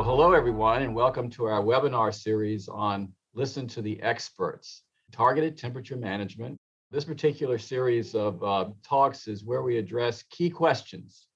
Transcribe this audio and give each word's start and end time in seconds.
Well, 0.00 0.08
hello, 0.08 0.32
everyone, 0.32 0.80
and 0.80 0.94
welcome 0.94 1.28
to 1.32 1.44
our 1.44 1.60
webinar 1.60 2.14
series 2.14 2.70
on 2.70 3.12
Listen 3.34 3.66
to 3.68 3.82
the 3.82 4.00
Experts, 4.00 4.84
Targeted 5.12 5.58
Temperature 5.58 5.98
Management. 5.98 6.56
This 6.90 7.04
particular 7.04 7.58
series 7.58 8.14
of 8.14 8.42
uh, 8.42 8.70
talks 8.82 9.28
is 9.28 9.44
where 9.44 9.60
we 9.60 9.76
address 9.76 10.24
key 10.30 10.48
questions 10.48 11.26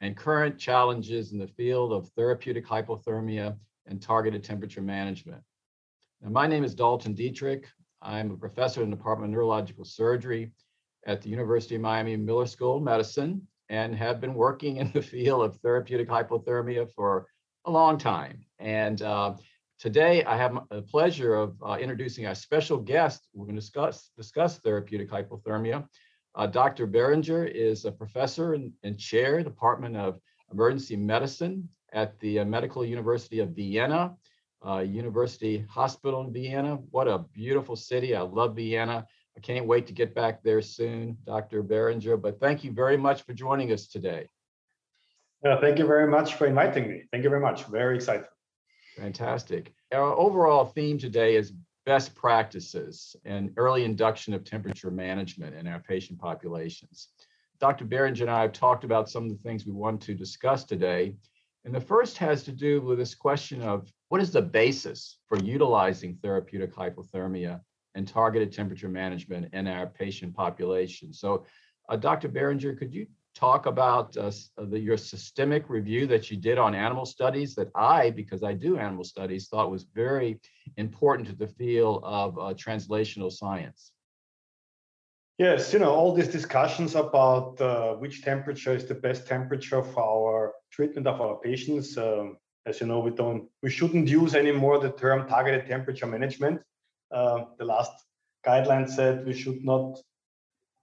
and 0.00 0.16
current 0.16 0.58
challenges 0.58 1.32
in 1.32 1.38
the 1.38 1.46
field 1.46 1.92
of 1.92 2.08
therapeutic 2.16 2.66
hypothermia 2.66 3.54
and 3.84 4.00
targeted 4.00 4.42
temperature 4.42 4.80
management. 4.80 5.42
Now, 6.22 6.30
my 6.30 6.46
name 6.46 6.64
is 6.64 6.74
Dalton 6.74 7.12
Dietrich. 7.12 7.68
I'm 8.00 8.30
a 8.30 8.36
professor 8.38 8.82
in 8.82 8.88
the 8.88 8.96
Department 8.96 9.30
of 9.30 9.34
Neurological 9.34 9.84
Surgery 9.84 10.52
at 11.06 11.20
the 11.20 11.28
University 11.28 11.74
of 11.74 11.82
Miami 11.82 12.16
Miller 12.16 12.46
School 12.46 12.78
of 12.78 12.82
Medicine 12.82 13.46
and 13.68 13.94
have 13.94 14.22
been 14.22 14.32
working 14.32 14.78
in 14.78 14.90
the 14.92 15.02
field 15.12 15.44
of 15.44 15.56
therapeutic 15.56 16.08
hypothermia 16.08 16.90
for 16.94 17.26
a 17.66 17.70
long 17.70 17.98
time. 17.98 18.44
And 18.58 19.02
uh, 19.02 19.34
today 19.78 20.24
I 20.24 20.36
have 20.36 20.56
the 20.70 20.82
pleasure 20.82 21.34
of 21.34 21.56
uh, 21.62 21.76
introducing 21.80 22.26
our 22.26 22.34
special 22.34 22.78
guest. 22.78 23.26
We're 23.34 23.46
going 23.46 23.56
to 23.56 23.60
discuss, 23.60 24.10
discuss 24.16 24.58
therapeutic 24.58 25.10
hypothermia. 25.10 25.86
Uh, 26.34 26.46
Dr. 26.46 26.86
Behringer 26.86 27.50
is 27.50 27.84
a 27.84 27.92
professor 27.92 28.54
and, 28.54 28.72
and, 28.82 28.98
chair, 28.98 29.42
Department 29.42 29.96
of 29.96 30.20
Emergency 30.52 30.96
Medicine 30.96 31.68
at 31.92 32.18
the 32.20 32.40
uh, 32.40 32.44
Medical 32.44 32.84
University 32.84 33.40
of 33.40 33.50
Vienna, 33.50 34.14
uh, 34.66 34.78
University 34.78 35.64
Hospital 35.68 36.20
in 36.20 36.32
Vienna. 36.32 36.76
What 36.90 37.08
a 37.08 37.18
beautiful 37.18 37.74
city. 37.74 38.14
I 38.14 38.20
love 38.20 38.54
Vienna. 38.54 39.06
I 39.36 39.40
can't 39.40 39.66
wait 39.66 39.86
to 39.88 39.92
get 39.92 40.14
back 40.14 40.42
there 40.42 40.62
soon, 40.62 41.16
Dr. 41.24 41.62
Behringer. 41.62 42.20
But 42.20 42.38
thank 42.38 42.64
you 42.64 42.72
very 42.72 42.96
much 42.96 43.22
for 43.22 43.32
joining 43.32 43.72
us 43.72 43.86
today. 43.86 44.28
Yeah, 45.44 45.60
thank 45.60 45.78
you 45.78 45.86
very 45.86 46.08
much 46.08 46.34
for 46.34 46.46
inviting 46.46 46.88
me. 46.88 47.02
Thank 47.12 47.24
you 47.24 47.30
very 47.30 47.42
much. 47.42 47.64
Very 47.64 47.96
excited. 47.96 48.26
Fantastic. 48.96 49.72
Our 49.92 50.12
overall 50.14 50.64
theme 50.64 50.98
today 50.98 51.36
is 51.36 51.52
best 51.84 52.14
practices 52.14 53.14
and 53.24 53.52
early 53.56 53.84
induction 53.84 54.34
of 54.34 54.44
temperature 54.44 54.90
management 54.90 55.54
in 55.54 55.66
our 55.66 55.78
patient 55.78 56.18
populations. 56.18 57.08
Dr. 57.60 57.84
Behringer 57.84 58.22
and 58.22 58.30
I 58.30 58.42
have 58.42 58.52
talked 58.52 58.84
about 58.84 59.08
some 59.08 59.24
of 59.24 59.30
the 59.30 59.42
things 59.42 59.66
we 59.66 59.72
want 59.72 60.00
to 60.02 60.14
discuss 60.14 60.64
today. 60.64 61.14
And 61.64 61.74
the 61.74 61.80
first 61.80 62.18
has 62.18 62.42
to 62.44 62.52
do 62.52 62.80
with 62.80 62.98
this 62.98 63.14
question 63.14 63.62
of 63.62 63.90
what 64.08 64.20
is 64.20 64.30
the 64.30 64.42
basis 64.42 65.18
for 65.26 65.38
utilizing 65.38 66.16
therapeutic 66.22 66.74
hypothermia 66.74 67.60
and 67.94 68.06
targeted 68.06 68.52
temperature 68.52 68.88
management 68.88 69.52
in 69.52 69.66
our 69.66 69.86
patient 69.86 70.34
population? 70.34 71.12
So, 71.12 71.44
uh, 71.88 71.96
Dr. 71.96 72.28
Behringer, 72.28 72.76
could 72.76 72.92
you 72.92 73.06
talk 73.36 73.66
about 73.66 74.16
uh, 74.16 74.30
the, 74.56 74.78
your 74.78 74.96
systemic 74.96 75.68
review 75.68 76.06
that 76.06 76.30
you 76.30 76.36
did 76.36 76.56
on 76.58 76.74
animal 76.74 77.04
studies 77.04 77.54
that 77.54 77.68
I, 77.74 78.10
because 78.10 78.42
I 78.42 78.54
do 78.54 78.78
animal 78.78 79.04
studies, 79.04 79.48
thought 79.48 79.70
was 79.70 79.84
very 79.94 80.40
important 80.78 81.28
to 81.28 81.34
the 81.36 81.46
field 81.46 82.02
of 82.04 82.38
uh, 82.38 82.42
translational 82.54 83.30
science. 83.30 83.92
Yes, 85.38 85.70
you 85.74 85.78
know, 85.78 85.94
all 85.94 86.14
these 86.14 86.28
discussions 86.28 86.94
about 86.94 87.60
uh, 87.60 87.92
which 87.94 88.22
temperature 88.22 88.74
is 88.74 88.86
the 88.86 88.94
best 88.94 89.26
temperature 89.26 89.82
for 89.82 90.02
our 90.02 90.54
treatment 90.72 91.06
of 91.06 91.20
our 91.20 91.36
patients. 91.36 91.98
Um, 91.98 92.38
as 92.64 92.80
you 92.80 92.86
know, 92.86 93.00
we 93.00 93.10
don't, 93.10 93.46
we 93.62 93.68
shouldn't 93.68 94.08
use 94.08 94.34
anymore 94.34 94.78
the 94.78 94.92
term 94.92 95.28
targeted 95.28 95.66
temperature 95.66 96.06
management. 96.06 96.62
Uh, 97.12 97.44
the 97.58 97.66
last 97.66 97.92
guideline 98.46 98.88
said 98.88 99.26
we 99.26 99.34
should 99.34 99.62
not 99.62 99.98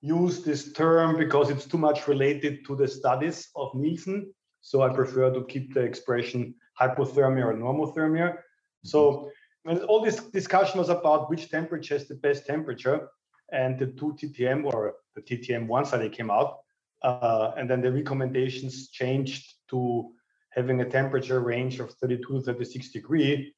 use 0.03 0.43
this 0.43 0.73
term 0.73 1.17
because 1.17 1.49
it's 1.49 1.65
too 1.65 1.77
much 1.77 2.09
related 2.09 2.65
to 2.65 2.75
the 2.75 2.87
studies 2.87 3.47
of 3.55 3.73
Nielsen. 3.73 4.33
So 4.59 4.81
I 4.81 4.93
prefer 4.93 5.33
to 5.33 5.45
keep 5.45 5.73
the 5.73 5.79
expression 5.79 6.53
hypothermia 6.79 7.45
or 7.45 7.53
normothermia. 7.53 8.37
So 8.83 9.31
when 9.63 9.81
all 9.83 10.03
this 10.03 10.17
discussion 10.17 10.79
was 10.79 10.89
about 10.89 11.29
which 11.29 11.49
temperature 11.49 11.95
is 11.95 12.09
the 12.09 12.15
best 12.15 12.45
temperature, 12.45 13.07
and 13.53 13.79
the 13.79 13.87
two 13.87 14.17
TTM 14.19 14.65
or 14.65 14.95
the 15.15 15.21
TTM 15.21 15.67
one 15.67 15.85
study 15.85 16.09
came 16.09 16.29
out, 16.29 16.59
uh, 17.03 17.51
and 17.55 17.69
then 17.69 17.81
the 17.81 17.91
recommendations 17.91 18.89
changed 18.89 19.53
to 19.69 20.11
having 20.49 20.81
a 20.81 20.89
temperature 20.89 21.39
range 21.39 21.79
of 21.79 21.91
32 21.93 22.39
to 22.39 22.41
36 22.41 22.89
degree. 22.89 23.53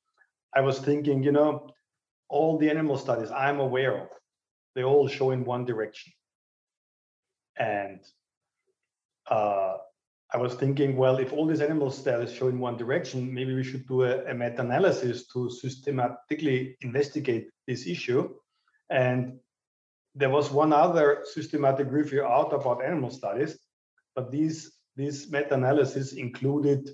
I 0.56 0.62
was 0.62 0.78
thinking, 0.78 1.24
you 1.24 1.32
know, 1.32 1.70
all 2.30 2.60
the 2.60 2.70
animal 2.70 2.98
studies 2.98 3.32
I'm 3.32 3.60
aware 3.60 4.04
of, 4.04 4.10
they 4.76 4.84
all 4.84 5.08
show 5.08 5.32
in 5.32 5.44
one 5.44 5.66
direction. 5.66 6.14
And 7.58 8.00
uh, 9.30 9.78
I 10.34 10.38
was 10.38 10.56
thinking, 10.56 10.98
well, 10.98 11.18
if 11.18 11.32
all 11.32 11.46
these 11.46 11.62
animal 11.62 11.92
studies 11.92 12.34
show 12.34 12.48
in 12.48 12.60
one 12.60 12.78
direction, 12.78 13.34
maybe 13.34 13.56
we 13.56 13.64
should 13.64 13.88
do 13.88 14.04
a, 14.04 14.26
a 14.26 14.34
meta-analysis 14.34 15.28
to 15.28 15.50
systematically 15.50 16.78
investigate 16.82 17.50
this 17.68 17.88
issue. 17.88 18.34
And 18.90 19.40
there 20.14 20.30
was 20.30 20.52
one 20.52 20.74
other 20.74 21.24
systematic 21.24 21.92
review 21.92 22.24
out 22.24 22.54
about 22.54 22.84
animal 22.84 23.12
studies, 23.12 23.58
but 24.16 24.32
these 24.32 24.72
this 24.96 25.30
meta-analysis 25.30 26.14
included 26.14 26.90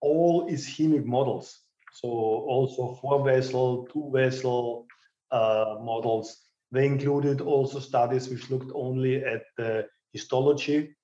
all 0.00 0.50
ischemic 0.50 1.04
models. 1.04 1.60
So 1.92 2.08
also 2.08 2.98
four 3.00 3.24
vessel, 3.24 3.88
two 3.92 4.10
vessel 4.12 4.86
uh, 5.30 5.76
models, 5.80 6.36
they 6.72 6.86
included 6.86 7.40
also 7.40 7.80
studies 7.80 8.28
which 8.28 8.50
looked 8.50 8.70
only 8.74 9.24
at 9.24 9.42
the 9.56 9.86
histology. 10.12 10.94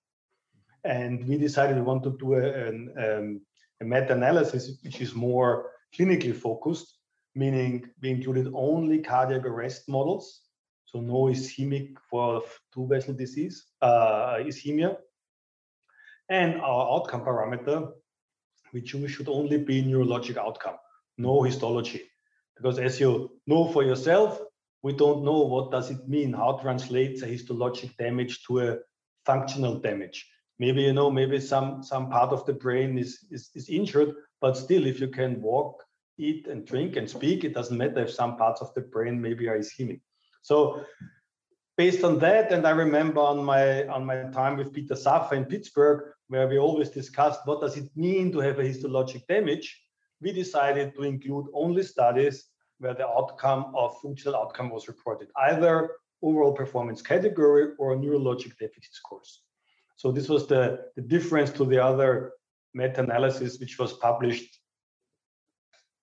And 0.85 1.27
we 1.27 1.37
decided 1.39 1.77
we 1.77 1.83
want 1.83 2.05
to 2.05 2.17
do 2.19 2.35
a, 2.35 2.69
um, 2.69 3.41
a 3.81 3.85
meta-analysis 3.85 4.79
which 4.83 5.01
is 5.01 5.15
more 5.15 5.71
clinically 5.97 6.35
focused, 6.35 6.99
meaning 7.35 7.85
we 8.01 8.11
included 8.11 8.53
only 8.55 9.01
cardiac 9.01 9.45
arrest 9.45 9.89
models, 9.89 10.43
so 10.85 11.01
no 11.01 11.25
ischemic 11.25 11.97
for 12.09 12.43
two-vessel 12.73 13.15
disease, 13.15 13.67
uh, 13.83 14.37
ischemia. 14.39 14.97
And 16.29 16.61
our 16.61 16.97
outcome 16.97 17.23
parameter, 17.23 17.93
which 18.71 18.95
should 19.09 19.29
only 19.29 19.59
be 19.59 19.83
neurologic 19.83 20.37
outcome, 20.37 20.77
no 21.19 21.43
histology. 21.43 22.03
Because 22.57 22.79
as 22.79 23.01
you 23.01 23.39
know 23.47 23.71
for 23.73 23.83
yourself, 23.83 24.41
we 24.87 24.93
don't 24.93 25.25
know 25.25 25.41
what 25.41 25.73
does 25.73 25.91
it 25.91 26.09
mean, 26.09 26.33
how 26.33 26.53
translates 26.63 27.23
a 27.23 27.27
histologic 27.27 27.97
damage 27.97 28.45
to 28.45 28.61
a 28.61 28.79
functional 29.25 29.75
damage. 29.81 30.19
Maybe 30.61 30.83
you 30.83 30.93
know, 30.93 31.11
maybe 31.11 31.41
some 31.41 31.83
some 31.83 32.09
part 32.09 32.31
of 32.33 32.47
the 32.47 32.53
brain 32.65 32.97
is, 32.97 33.11
is 33.37 33.51
is 33.59 33.69
injured, 33.69 34.11
but 34.41 34.57
still, 34.57 34.87
if 34.87 35.01
you 35.01 35.09
can 35.09 35.43
walk, 35.43 35.83
eat, 36.19 36.47
and 36.47 36.65
drink 36.65 36.95
and 36.95 37.11
speak, 37.11 37.39
it 37.43 37.53
doesn't 37.53 37.77
matter 37.77 38.03
if 38.05 38.13
some 38.13 38.37
parts 38.37 38.61
of 38.61 38.73
the 38.75 38.83
brain 38.95 39.21
maybe 39.21 39.49
are 39.49 39.59
ischemic. 39.59 40.01
So 40.43 40.57
based 41.77 42.05
on 42.05 42.21
that, 42.21 42.53
and 42.53 42.65
I 42.65 42.75
remember 42.85 43.21
on 43.33 43.45
my 43.53 43.89
on 43.89 44.07
my 44.11 44.19
time 44.41 44.57
with 44.57 44.73
Peter 44.73 44.95
Safar 44.95 45.35
in 45.35 45.47
Pittsburgh, 45.47 46.01
where 46.29 46.47
we 46.47 46.59
always 46.67 46.91
discussed 47.01 47.41
what 47.49 47.61
does 47.61 47.77
it 47.77 47.91
mean 47.97 48.31
to 48.33 48.39
have 48.47 48.61
a 48.61 48.69
histologic 48.71 49.27
damage, 49.27 49.69
we 50.23 50.31
decided 50.43 50.95
to 50.95 51.03
include 51.03 51.47
only 51.63 51.83
studies 51.83 52.37
where 52.79 52.95
the 52.95 53.07
outcome 53.07 53.73
of 53.75 54.01
functional 54.01 54.37
outcome 54.37 54.71
was 54.71 54.89
reported, 54.89 55.29
either 55.49 55.91
overall 56.23 56.53
performance 56.53 57.03
category 57.03 57.73
or 57.79 57.97
neurologic 57.97 58.57
deficit 58.59 58.93
scores. 58.93 59.43
So 59.97 60.13
this 60.13 60.29
was 60.29 60.47
the, 60.47 60.87
the 60.95 61.03
difference 61.03 61.51
to 61.53 61.65
the 61.65 61.83
other 61.83 62.33
meta-analysis, 62.75 63.59
which 63.59 63.79
was 63.79 63.95
published 63.95 64.59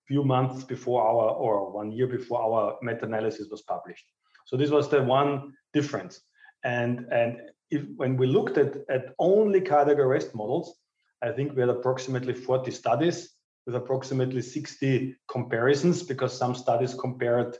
few 0.06 0.22
months 0.22 0.64
before 0.64 1.02
our, 1.02 1.30
or 1.30 1.72
one 1.72 1.90
year 1.90 2.06
before 2.06 2.40
our 2.42 2.78
meta-analysis 2.82 3.48
was 3.50 3.62
published. 3.62 4.04
So 4.46 4.56
this 4.56 4.70
was 4.70 4.88
the 4.90 5.02
one 5.02 5.54
difference. 5.72 6.20
And, 6.64 7.06
and 7.10 7.38
if, 7.70 7.82
when 7.96 8.16
we 8.16 8.26
looked 8.26 8.58
at, 8.58 8.76
at 8.90 9.14
only 9.18 9.60
cardiac 9.60 9.98
arrest 9.98 10.34
models, 10.34 10.74
I 11.22 11.30
think 11.30 11.54
we 11.54 11.60
had 11.60 11.70
approximately 11.70 12.34
40 12.34 12.70
studies 12.70 13.33
with 13.66 13.74
approximately 13.74 14.42
60 14.42 15.16
comparisons 15.28 16.02
because 16.02 16.36
some 16.36 16.54
studies 16.54 16.94
compared 16.94 17.56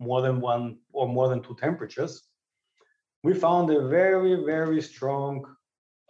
more 0.00 0.20
than 0.20 0.40
one 0.40 0.78
or 0.92 1.08
more 1.08 1.28
than 1.28 1.42
two 1.42 1.56
temperatures. 1.60 2.22
We 3.22 3.34
found 3.34 3.70
a 3.70 3.88
very, 3.88 4.44
very 4.44 4.82
strong 4.82 5.44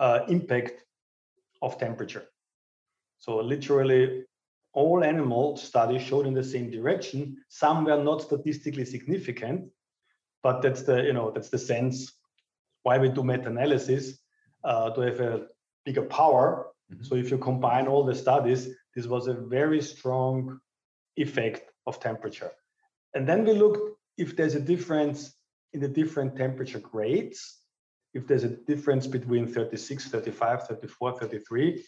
uh, 0.00 0.20
impact 0.28 0.84
of 1.62 1.78
temperature. 1.78 2.24
So 3.18 3.36
literally 3.36 4.24
all 4.72 5.04
animal 5.04 5.56
studies 5.56 6.02
showed 6.02 6.26
in 6.26 6.34
the 6.34 6.42
same 6.42 6.70
direction. 6.70 7.36
Some 7.48 7.84
were 7.84 8.02
not 8.02 8.22
statistically 8.22 8.84
significant, 8.84 9.70
but 10.42 10.62
that's 10.62 10.82
the, 10.82 11.02
you 11.02 11.12
know, 11.12 11.30
that's 11.30 11.50
the 11.50 11.58
sense 11.58 12.12
why 12.82 12.98
we 12.98 13.08
do 13.08 13.22
meta-analysis 13.22 14.18
uh, 14.64 14.90
to 14.90 15.00
have 15.00 15.20
a 15.20 15.46
bigger 15.84 16.02
power. 16.02 16.66
Mm-hmm. 16.92 17.04
So 17.04 17.14
if 17.14 17.30
you 17.30 17.38
combine 17.38 17.86
all 17.86 18.04
the 18.04 18.14
studies, 18.14 18.68
this 18.94 19.06
was 19.06 19.26
a 19.26 19.34
very 19.34 19.82
strong 19.82 20.60
effect 21.16 21.70
of 21.86 22.00
temperature. 22.00 22.50
And 23.14 23.28
then 23.28 23.44
we 23.44 23.52
looked 23.52 23.98
if 24.16 24.36
there's 24.36 24.54
a 24.54 24.60
difference 24.60 25.34
in 25.72 25.80
the 25.80 25.88
different 25.88 26.36
temperature 26.36 26.78
grades, 26.78 27.58
if 28.12 28.26
there's 28.26 28.44
a 28.44 28.56
difference 28.66 29.06
between 29.06 29.46
36, 29.46 30.08
35, 30.08 30.68
34, 30.68 31.18
33. 31.18 31.84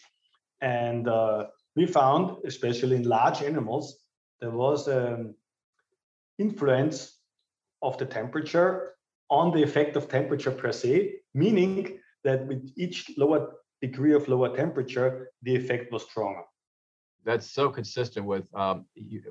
And 0.61 1.07
uh, 1.07 1.45
we 1.75 1.85
found, 1.85 2.37
especially 2.45 2.97
in 2.97 3.03
large 3.03 3.41
animals, 3.41 3.97
there 4.41 4.51
was 4.51 4.87
an 4.87 5.35
influence 6.37 7.17
of 7.81 7.97
the 7.97 8.05
temperature 8.05 8.93
on 9.29 9.51
the 9.51 9.63
effect 9.63 9.95
of 9.95 10.09
temperature 10.09 10.51
per 10.51 10.71
se, 10.71 11.15
meaning 11.33 11.99
that 12.23 12.45
with 12.45 12.71
each 12.75 13.11
lower 13.17 13.53
degree 13.81 14.13
of 14.13 14.27
lower 14.27 14.55
temperature, 14.55 15.29
the 15.43 15.55
effect 15.55 15.91
was 15.91 16.03
stronger. 16.03 16.43
That's 17.27 17.51
so 17.51 17.69
consistent 17.69 18.25
with 18.25 18.47
um, 18.55 18.85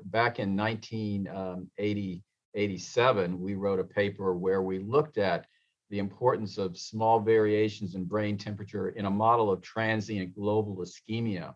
back 0.05 0.37
in 0.37 0.55
1987, 0.55 3.41
we 3.41 3.55
wrote 3.55 3.79
a 3.79 3.83
paper 3.83 4.35
where 4.35 4.61
we 4.61 4.77
looked 4.77 5.17
at 5.17 5.47
the 5.89 5.97
importance 5.97 6.59
of 6.59 6.77
small 6.77 7.19
variations 7.19 7.95
in 7.95 8.05
brain 8.05 8.37
temperature 8.37 8.89
in 8.89 9.05
a 9.05 9.09
model 9.09 9.51
of 9.51 9.63
transient 9.63 10.35
global 10.35 10.77
ischemia. 10.77 11.55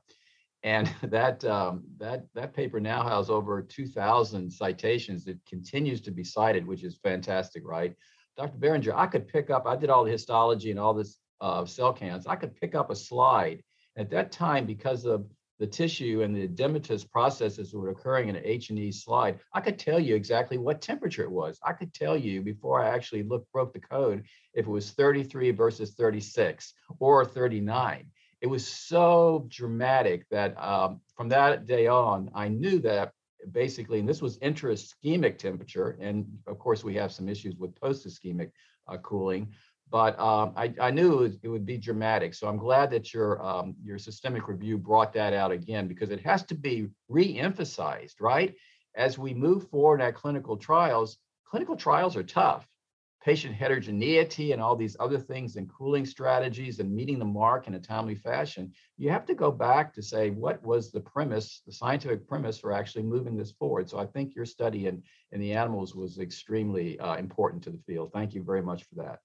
And 0.64 0.92
that 1.04 1.46
um, 1.46 1.84
that 2.00 2.26
that 2.34 2.56
paper 2.56 2.80
now 2.80 3.08
has 3.08 3.30
over 3.30 3.62
2,000 3.62 4.52
citations. 4.52 5.28
It 5.28 5.38
continues 5.48 6.02
to 6.02 6.10
be 6.10 6.24
cited, 6.24 6.66
which 6.66 6.84
is 6.84 6.98
fantastic, 7.04 7.62
right? 7.68 7.96
Dr. 8.36 8.58
Behringer, 8.58 8.96
I 8.96 9.06
could 9.06 9.28
pick 9.28 9.52
up. 9.52 9.68
I 9.68 9.76
did 9.76 9.92
all 9.92 10.04
the 10.04 10.12
histology 10.12 10.72
and 10.72 10.80
all 10.80 10.96
this 10.96 11.20
uh, 11.40 11.68
cell 11.68 11.94
counts. 11.94 12.26
I 12.26 12.36
could 12.36 12.56
pick 12.56 12.74
up 12.74 12.90
a 12.90 12.96
slide 12.96 13.62
at 13.96 14.10
that 14.10 14.32
time 14.32 14.66
because 14.66 15.06
of 15.06 15.28
the 15.62 15.68
tissue 15.68 16.24
and 16.24 16.36
the 16.36 16.48
edematous 16.48 17.08
processes 17.08 17.72
were 17.72 17.90
occurring 17.90 18.30
in 18.30 18.36
an 18.36 18.42
H&E 18.44 18.92
slide, 18.92 19.40
I 19.54 19.62
could 19.62 19.78
tell 19.78 20.00
you 20.00 20.16
exactly 20.16 20.58
what 20.58 20.81
temperature 20.81 21.22
it 21.22 21.30
was. 21.31 21.60
I 21.63 21.72
could 21.74 21.94
tell 21.94 22.18
you 22.18 22.42
before 22.42 22.81
I 22.81 22.90
actually 22.90 23.22
looked, 23.22 23.52
broke 23.52 23.72
the 23.72 23.80
code 23.80 24.24
if 24.56 24.66
it 24.66 24.69
was 24.69 24.90
33 24.90 25.52
versus 25.52 25.92
36 25.92 26.74
or 26.98 27.24
39. 27.24 28.08
It 28.42 28.48
was 28.48 28.68
so 28.68 29.46
dramatic 29.50 30.28
that 30.31 30.60
um, 30.60 31.00
from 31.16 31.30
that 31.30 31.68
day 31.68 31.86
on, 31.86 32.31
I 32.34 32.48
knew 32.48 32.80
that 32.80 33.12
basically, 33.52 34.00
and 34.00 34.10
this 34.10 34.19
was 34.19 34.40
intra-ischemic 34.42 35.38
temperature, 35.38 35.96
and 36.02 36.25
of 36.48 36.57
course 36.57 36.84
we 36.84 36.96
have 36.96 37.12
some 37.12 37.30
issues 37.30 37.56
with 37.56 37.80
post-ischemic 37.80 38.50
uh, 38.88 38.98
cooling, 38.98 39.54
but 39.92 40.18
um, 40.20 40.54
I, 40.56 40.74
I, 40.80 40.90
knew 40.90 41.24
it, 41.24 41.48
would 41.48 41.66
be 41.66 41.78
dramatic. 41.78 42.34
So 42.34 42.48
I'm 42.48 42.58
glad 42.58 42.90
that 42.92 43.14
your 43.14 43.46
um, 43.46 43.76
your 43.84 43.98
systemic 43.98 44.48
review 44.48 44.78
brought 44.78 45.12
that 45.14 45.34
out 45.34 45.52
again 45.52 45.88
because 45.88 46.10
it 46.10 46.22
has 46.22 46.44
to 46.46 46.56
be 46.56 46.88
re-emphasized, 47.10 48.22
right? 48.22 48.56
As 48.96 49.18
we 49.18 49.34
move 49.34 49.70
forward 49.70 50.00
in 50.00 50.06
our 50.06 50.14
clinical 50.14 50.56
trials, 50.56 51.18
clinical 51.46 51.76
trials 51.76 52.16
are 52.16 52.24
tough. 52.24 52.66
Patient 53.24 53.54
heterogeneity 53.54 54.52
and 54.52 54.62
all 54.62 54.76
these 54.76 54.98
other 55.00 55.20
things 55.20 55.56
and 55.56 55.70
cooling 55.70 56.08
strategies 56.08 56.80
and 56.80 56.92
meeting 56.92 57.20
the 57.20 57.26
mark 57.26 57.68
in 57.68 57.76
a 57.76 57.80
timely 57.80 58.16
fashion. 58.16 58.72
You 58.98 59.12
have 59.12 59.26
to 59.28 59.36
go 59.36 59.52
back 59.52 59.94
to 59.94 60.02
say 60.02 60.32
what 60.32 60.64
was 60.64 60.92
the 60.92 61.02
premise, 61.02 61.62
the 61.68 61.74
scientific 61.74 62.28
premise 62.28 62.58
for 62.58 62.72
actually 62.72 63.04
moving 63.04 63.38
this 63.38 63.52
forward. 63.52 63.90
So 63.90 64.00
I 64.00 64.08
think 64.08 64.36
your 64.36 64.46
study 64.46 64.88
in, 64.88 65.04
in 65.34 65.40
the 65.40 65.54
animals 65.54 65.94
was 65.94 66.18
extremely 66.18 67.00
uh, 67.00 67.18
important 67.18 67.62
to 67.66 67.70
the 67.70 67.84
field. 67.86 68.12
Thank 68.12 68.34
you 68.34 68.42
very 68.42 68.64
much 68.64 68.86
for 68.86 68.96
that. 68.96 69.20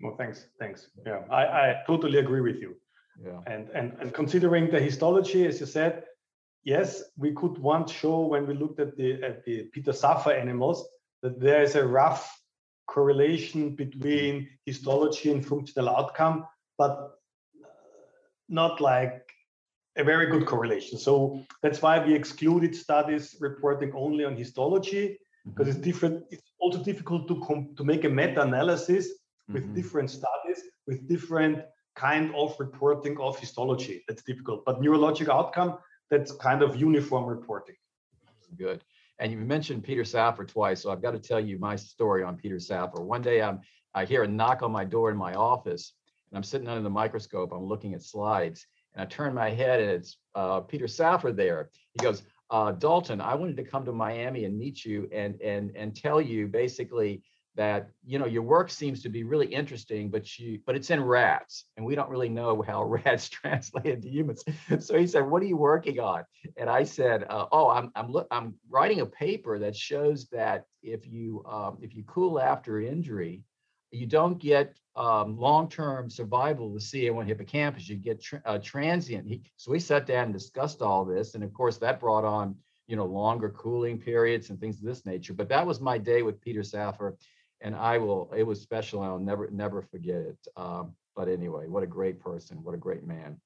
Well, 0.00 0.16
thanks, 0.16 0.46
thanks. 0.58 0.88
Yeah, 1.06 1.22
I, 1.30 1.42
I 1.44 1.82
totally 1.86 2.18
agree 2.18 2.40
with 2.40 2.56
you. 2.56 2.76
Yeah. 3.22 3.40
And 3.46 3.68
and 3.70 3.92
and 4.00 4.14
considering 4.14 4.70
the 4.70 4.80
histology, 4.80 5.46
as 5.46 5.60
you 5.60 5.66
said, 5.66 6.04
yes, 6.64 7.02
we 7.16 7.32
could 7.32 7.58
once 7.58 7.92
show 7.92 8.20
when 8.20 8.46
we 8.46 8.54
looked 8.54 8.80
at 8.80 8.96
the 8.96 9.22
at 9.22 9.44
the 9.44 9.64
Peter 9.72 9.92
Safar 9.92 10.32
animals 10.32 10.88
that 11.22 11.38
there 11.38 11.62
is 11.62 11.74
a 11.74 11.86
rough 11.86 12.40
correlation 12.86 13.76
between 13.76 14.48
histology 14.64 15.30
and 15.30 15.46
functional 15.46 15.90
outcome, 15.90 16.46
but 16.78 17.10
not 18.48 18.80
like 18.80 19.22
a 19.96 20.04
very 20.04 20.26
good 20.26 20.46
correlation. 20.46 20.98
So 20.98 21.44
that's 21.62 21.82
why 21.82 22.04
we 22.04 22.14
excluded 22.14 22.74
studies 22.74 23.36
reporting 23.38 23.92
only 23.94 24.24
on 24.24 24.34
histology 24.34 25.18
because 25.44 25.68
mm-hmm. 25.68 25.76
it's 25.76 25.84
different. 25.84 26.24
It's 26.30 26.52
also 26.58 26.82
difficult 26.82 27.28
to 27.28 27.40
com- 27.46 27.74
to 27.76 27.84
make 27.84 28.04
a 28.04 28.08
meta-analysis 28.08 29.19
with 29.52 29.64
mm-hmm. 29.64 29.74
different 29.74 30.10
studies, 30.10 30.62
with 30.86 31.08
different 31.08 31.64
kind 31.96 32.34
of 32.34 32.54
reporting 32.58 33.18
of 33.18 33.38
histology. 33.38 34.02
That's 34.08 34.22
difficult. 34.22 34.64
But 34.64 34.80
neurologic 34.80 35.28
outcome, 35.28 35.78
that's 36.10 36.32
kind 36.32 36.62
of 36.62 36.76
uniform 36.76 37.24
reporting. 37.24 37.76
Good. 38.56 38.82
And 39.18 39.30
you 39.30 39.38
mentioned 39.38 39.84
Peter 39.84 40.04
Safar 40.04 40.44
twice, 40.46 40.82
so 40.82 40.90
I've 40.90 41.02
got 41.02 41.10
to 41.12 41.18
tell 41.18 41.40
you 41.40 41.58
my 41.58 41.76
story 41.76 42.22
on 42.22 42.36
Peter 42.36 42.58
Safar. 42.58 43.02
One 43.02 43.22
day 43.22 43.42
I'm 43.42 43.60
I 43.94 44.04
hear 44.04 44.22
a 44.22 44.28
knock 44.28 44.62
on 44.62 44.70
my 44.70 44.84
door 44.84 45.10
in 45.10 45.16
my 45.16 45.34
office, 45.34 45.94
and 46.30 46.36
I'm 46.38 46.44
sitting 46.44 46.68
under 46.68 46.82
the 46.82 46.90
microscope. 46.90 47.52
I'm 47.52 47.64
looking 47.64 47.92
at 47.94 48.02
slides, 48.02 48.66
and 48.94 49.02
I 49.02 49.06
turn 49.06 49.34
my 49.34 49.50
head, 49.50 49.80
and 49.80 49.90
it's 49.90 50.16
uh, 50.34 50.60
Peter 50.60 50.86
Safar 50.86 51.32
there. 51.32 51.70
He 51.92 52.04
goes, 52.04 52.22
uh, 52.50 52.72
Dalton, 52.72 53.20
I 53.20 53.34
wanted 53.34 53.56
to 53.56 53.64
come 53.64 53.84
to 53.84 53.92
Miami 53.92 54.44
and 54.44 54.58
meet 54.58 54.84
you 54.84 55.08
and 55.12 55.40
and 55.40 55.72
and 55.76 55.94
tell 55.94 56.20
you 56.20 56.46
basically 56.46 57.22
that 57.60 57.90
you 58.06 58.18
know 58.18 58.24
your 58.24 58.40
work 58.40 58.70
seems 58.70 59.02
to 59.02 59.10
be 59.10 59.22
really 59.22 59.46
interesting 59.46 60.08
but 60.08 60.38
you 60.38 60.58
but 60.64 60.74
it's 60.74 60.88
in 60.88 60.98
rats 60.98 61.66
and 61.76 61.84
we 61.84 61.94
don't 61.94 62.08
really 62.08 62.30
know 62.30 62.62
how 62.66 62.82
rats 62.82 63.28
translate 63.38 63.84
into 63.84 64.08
humans. 64.08 64.42
So 64.78 64.98
he 64.98 65.06
said 65.06 65.28
what 65.28 65.42
are 65.42 65.46
you 65.46 65.58
working 65.58 66.00
on? 66.00 66.24
And 66.56 66.70
i 66.70 66.82
said 66.84 67.26
uh, 67.28 67.46
oh 67.52 67.68
i'm 67.68 67.92
i'm 67.94 68.10
look 68.10 68.26
i'm 68.30 68.54
writing 68.70 69.00
a 69.02 69.06
paper 69.06 69.58
that 69.58 69.76
shows 69.76 70.26
that 70.28 70.64
if 70.82 71.06
you 71.06 71.44
um, 71.46 71.76
if 71.82 71.94
you 71.94 72.02
cool 72.04 72.40
after 72.40 72.80
injury 72.80 73.42
you 73.90 74.06
don't 74.06 74.38
get 74.38 74.78
um, 74.96 75.36
long-term 75.36 76.08
survival 76.08 76.68
of 76.68 76.74
the 76.74 76.78
ca1 76.78 77.26
hippocampus. 77.26 77.88
You 77.88 77.96
get 77.96 78.22
tra- 78.22 78.42
uh, 78.46 78.58
transient. 78.62 79.26
He, 79.26 79.42
so 79.56 79.70
we 79.72 79.80
sat 79.80 80.06
down 80.06 80.24
and 80.26 80.32
discussed 80.32 80.80
all 80.80 81.04
this 81.04 81.34
and 81.34 81.44
of 81.44 81.52
course 81.52 81.76
that 81.78 82.00
brought 82.00 82.24
on 82.24 82.56
you 82.86 82.96
know 82.96 83.04
longer 83.04 83.50
cooling 83.50 83.98
periods 83.98 84.48
and 84.48 84.58
things 84.58 84.78
of 84.78 84.86
this 84.86 85.04
nature. 85.04 85.34
But 85.34 85.50
that 85.50 85.66
was 85.66 85.78
my 85.78 85.98
day 85.98 86.22
with 86.22 86.40
peter 86.40 86.62
safar 86.62 87.16
and 87.60 87.74
I 87.74 87.98
will. 87.98 88.32
It 88.36 88.44
was 88.44 88.60
special. 88.60 89.02
I'll 89.02 89.18
never 89.18 89.50
never 89.50 89.82
forget 89.82 90.16
it. 90.16 90.38
Um, 90.56 90.94
but 91.16 91.28
anyway, 91.28 91.66
what 91.66 91.82
a 91.82 91.86
great 91.88 92.20
person. 92.20 92.62
What 92.62 92.74
a 92.74 92.78
great 92.78 93.04
man. 93.04 93.40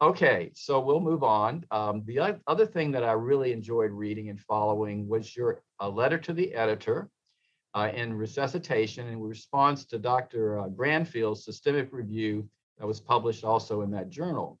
Okay, 0.00 0.52
so 0.54 0.78
we'll 0.78 1.00
move 1.00 1.24
on. 1.24 1.64
Um, 1.72 2.04
the 2.06 2.38
other 2.46 2.66
thing 2.66 2.92
that 2.92 3.02
I 3.02 3.12
really 3.12 3.52
enjoyed 3.52 3.90
reading 3.90 4.28
and 4.28 4.40
following 4.40 5.08
was 5.08 5.36
your 5.36 5.60
letter 5.84 6.18
to 6.18 6.32
the 6.32 6.54
editor 6.54 7.10
uh, 7.74 7.90
in 7.94 8.14
resuscitation 8.14 9.08
in 9.08 9.20
response 9.20 9.84
to 9.86 9.98
Dr. 9.98 10.60
Uh, 10.60 10.68
Granfeldt's 10.68 11.44
systemic 11.44 11.92
review 11.92 12.48
that 12.78 12.86
was 12.86 13.00
published 13.00 13.44
also 13.44 13.82
in 13.82 13.90
that 13.90 14.08
journal. 14.08 14.58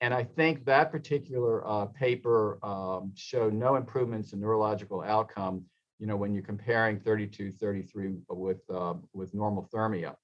And 0.00 0.12
I 0.12 0.24
think 0.24 0.64
that 0.64 0.90
particular 0.90 1.66
uh, 1.66 1.86
paper 1.86 2.58
um, 2.64 3.12
showed 3.14 3.54
no 3.54 3.76
improvements 3.76 4.32
in 4.32 4.40
neurological 4.40 5.00
outcome 5.00 5.64
you 6.02 6.08
know, 6.08 6.16
when 6.16 6.34
you're 6.34 6.42
comparing 6.42 6.98
32, 6.98 7.52
33 7.52 8.14
with, 8.28 8.58
uh, 8.74 8.94
with 9.12 9.32
normothermia. 9.32 10.16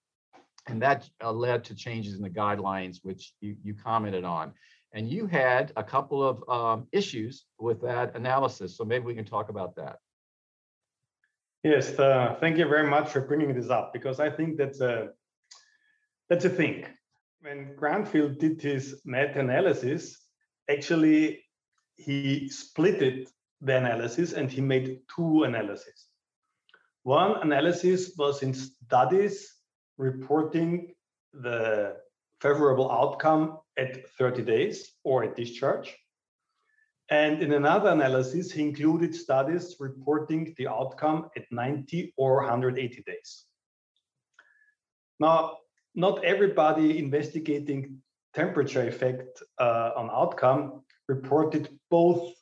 And 0.67 0.83
that 0.83 1.09
uh, 1.23 1.31
led 1.31 1.63
to 1.67 1.75
changes 1.77 2.17
in 2.17 2.21
the 2.21 2.29
guidelines, 2.29 2.99
which 3.05 3.33
you, 3.41 3.55
you 3.63 3.75
commented 3.75 4.25
on. 4.25 4.55
And 4.93 5.09
you 5.09 5.29
had 5.29 5.73
a 5.77 5.85
couple 5.85 6.21
of 6.21 6.37
um, 6.49 6.89
issues 6.91 7.45
with 7.61 7.81
that 7.83 8.17
analysis. 8.17 8.77
So 8.77 8.85
maybe 8.85 9.05
we 9.05 9.15
can 9.15 9.25
talk 9.25 9.51
about 9.51 9.77
that. 9.77 9.99
Yes, 11.63 11.97
uh, 11.97 12.37
thank 12.41 12.59
you 12.59 12.67
very 12.67 12.89
much 12.91 13.11
for 13.11 13.21
bringing 13.21 13.55
this 13.55 13.71
up 13.71 13.93
because 13.93 14.19
I 14.19 14.31
think 14.31 14.57
that's 14.57 14.81
a 14.81 15.11
that's 16.29 16.45
a 16.45 16.51
thing. 16.51 16.87
When 17.41 17.77
Granfeldt 17.81 18.41
did 18.41 18.61
his 18.61 19.01
meta-analysis, 19.05 20.19
actually 20.69 21.45
he 21.95 22.49
split 22.49 23.01
it 23.01 23.29
the 23.61 23.77
analysis 23.77 24.33
and 24.33 24.51
he 24.51 24.61
made 24.61 25.01
two 25.15 25.45
analyses. 25.45 26.07
One 27.03 27.43
analysis 27.43 28.13
was 28.17 28.43
in 28.43 28.55
studies 28.55 29.55
reporting 29.97 30.95
the 31.33 31.97
favorable 32.41 32.91
outcome 32.91 33.59
at 33.77 34.09
30 34.11 34.43
days 34.43 34.93
or 35.05 35.25
at 35.25 35.37
discharge. 35.37 35.97
And 37.11 37.43
in 37.43 37.53
another 37.53 37.91
analysis, 37.91 38.53
he 38.53 38.63
included 38.63 39.15
studies 39.15 39.77
reporting 39.81 40.55
the 40.59 40.69
outcome 40.69 41.31
at 41.37 41.45
90 41.51 42.13
or 42.17 42.43
180 42.43 43.03
days. 43.07 43.45
Now, 45.19 45.57
not 45.95 46.23
everybody 46.25 46.99
investigating 46.99 48.03
temperature 48.35 48.87
effect 48.87 49.43
uh, 49.59 49.91
on 49.97 50.11
outcome 50.11 50.83
reported 51.09 51.71
both 51.91 52.35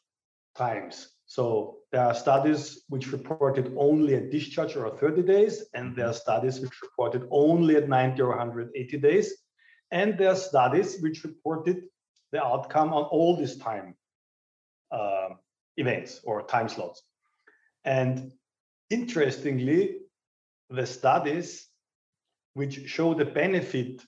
times. 0.56 1.08
So 1.26 1.78
there 1.92 2.02
are 2.02 2.14
studies 2.14 2.82
which 2.88 3.12
reported 3.12 3.74
only 3.76 4.14
at 4.14 4.30
discharge 4.30 4.76
or 4.76 4.96
30 4.96 5.22
days, 5.22 5.64
and 5.74 5.96
there 5.96 6.06
are 6.08 6.14
studies 6.14 6.60
which 6.60 6.82
reported 6.82 7.26
only 7.30 7.76
at 7.76 7.88
90 7.88 8.22
or 8.22 8.28
180 8.28 8.98
days. 8.98 9.34
And 9.90 10.18
there 10.18 10.30
are 10.30 10.36
studies 10.36 11.00
which 11.00 11.24
reported 11.24 11.84
the 12.32 12.42
outcome 12.42 12.92
on 12.92 13.04
all 13.04 13.36
these 13.36 13.56
time 13.56 13.94
uh, 14.90 15.30
events 15.76 16.20
or 16.24 16.42
time 16.42 16.68
slots. 16.68 17.02
And 17.84 18.32
interestingly, 18.90 19.98
the 20.70 20.86
studies 20.86 21.68
which 22.54 22.88
show 22.88 23.14
the 23.14 23.24
benefit 23.24 24.02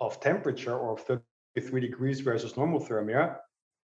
of 0.00 0.20
temperature 0.20 0.76
or 0.76 0.96
33 0.98 1.80
degrees 1.80 2.20
versus 2.20 2.54
normothermia 2.54 3.38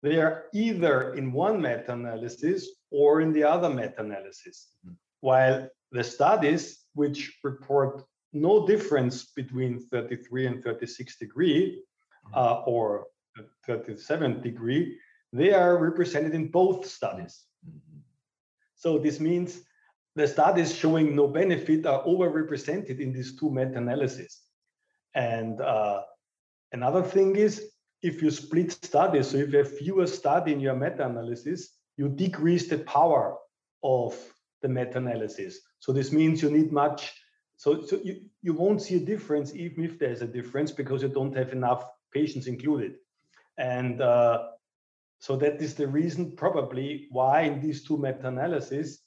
they 0.04 0.18
are 0.20 0.46
either 0.54 1.13
in 1.16 1.32
one 1.32 1.62
meta-analysis 1.62 2.70
or 2.92 3.22
in 3.22 3.34
the 3.34 3.44
other 3.44 3.70
meta-analysis. 3.70 4.70
Mm-hmm. 4.86 4.94
While 5.22 5.70
the 5.92 6.04
studies 6.04 6.86
which 6.94 7.38
report 7.44 8.04
no 8.34 8.68
difference 8.68 9.32
between 9.36 9.80
33 9.80 10.48
and 10.48 10.63
36 10.63 11.18
degree 11.18 11.84
mm-hmm. 12.27 12.38
uh, 12.38 12.62
or 12.66 13.08
37 13.66 14.42
degree, 14.42 14.98
they 15.34 15.54
are 15.54 15.77
represented 15.77 16.34
in 16.34 16.50
both 16.50 16.86
studies. 16.86 17.46
Mm-hmm. 17.68 18.00
So 18.75 19.00
this 19.00 19.20
means 19.20 19.62
the 20.16 20.27
studies 20.27 20.75
showing 20.75 21.16
no 21.16 21.27
benefit 21.27 21.86
are 21.86 22.04
overrepresented 22.04 23.00
in 23.00 23.12
these 23.13 23.36
two 23.36 23.50
meta-analyses. 23.50 24.42
And 25.16 25.62
uh, 25.62 26.01
another 26.72 27.04
thing 27.04 27.36
is 27.36 27.72
if 28.01 28.22
you 28.22 28.32
split 28.32 28.72
studies, 28.72 29.30
so 29.30 29.38
if 29.38 29.51
you 29.51 29.58
have 29.58 29.77
fewer 29.77 30.08
study 30.08 30.54
in 30.54 30.60
your 30.60 30.75
meta-analysis, 30.75 31.70
you 31.98 32.10
decrease 32.10 32.68
the 32.68 32.77
power 32.80 33.36
of 33.84 34.16
the 34.62 34.68
meta-analysis. 34.68 35.60
So 35.80 35.92
this 35.92 36.12
means 36.12 36.42
you 36.42 36.50
need 36.50 36.72
much, 36.72 37.13
so, 37.56 37.82
so 37.82 38.00
you, 38.04 38.22
you 38.42 38.54
won't 38.54 38.82
see 38.82 38.96
a 38.96 39.00
difference 39.00 39.56
even 39.56 39.84
if 39.84 39.98
there's 39.98 40.22
a 40.22 40.27
difference 40.27 40.72
because 40.72 41.01
you 41.01 41.10
don't 41.10 41.36
have 41.36 41.54
enough 41.54 41.89
patients 42.13 42.48
included. 42.48 42.96
And 43.58 44.01
uh, 44.01 44.50
so 45.20 45.36
that 45.38 45.62
is 45.62 45.74
the 45.74 45.88
reason 45.88 46.36
probably 46.36 47.08
why 47.10 47.42
in 47.42 47.62
these 47.62 47.84
two 47.84 47.98
meta-analyses, 47.98 49.01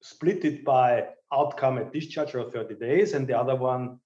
split 0.00 0.44
it 0.44 0.64
by 0.64 1.08
outcome 1.32 1.78
at 1.78 1.92
discharge 1.92 2.34
or 2.34 2.50
30 2.50 2.74
days 2.76 3.14
and 3.14 3.26
the 3.26 3.38
other 3.38 3.56
one 3.56 3.98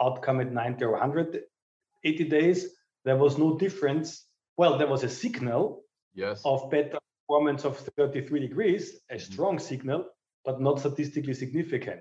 outcome 0.00 0.40
at 0.40 0.52
90 0.52 0.84
or 0.84 0.92
180 0.92 2.24
days, 2.24 2.68
there 3.04 3.16
was 3.16 3.38
no 3.38 3.58
difference. 3.58 4.26
Well, 4.56 4.78
there 4.78 4.86
was 4.86 5.04
a 5.04 5.08
signal 5.08 5.84
yes. 6.14 6.42
of 6.44 6.70
better 6.70 6.98
performance 7.26 7.64
of 7.64 7.78
33 7.96 8.40
degrees, 8.40 9.00
a 9.10 9.14
mm-hmm. 9.14 9.32
strong 9.32 9.56
mm-hmm. 9.56 9.66
signal, 9.66 10.06
but 10.44 10.60
not 10.60 10.80
statistically 10.80 11.34
significant. 11.34 12.00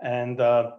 And 0.00 0.40
uh, 0.40 0.72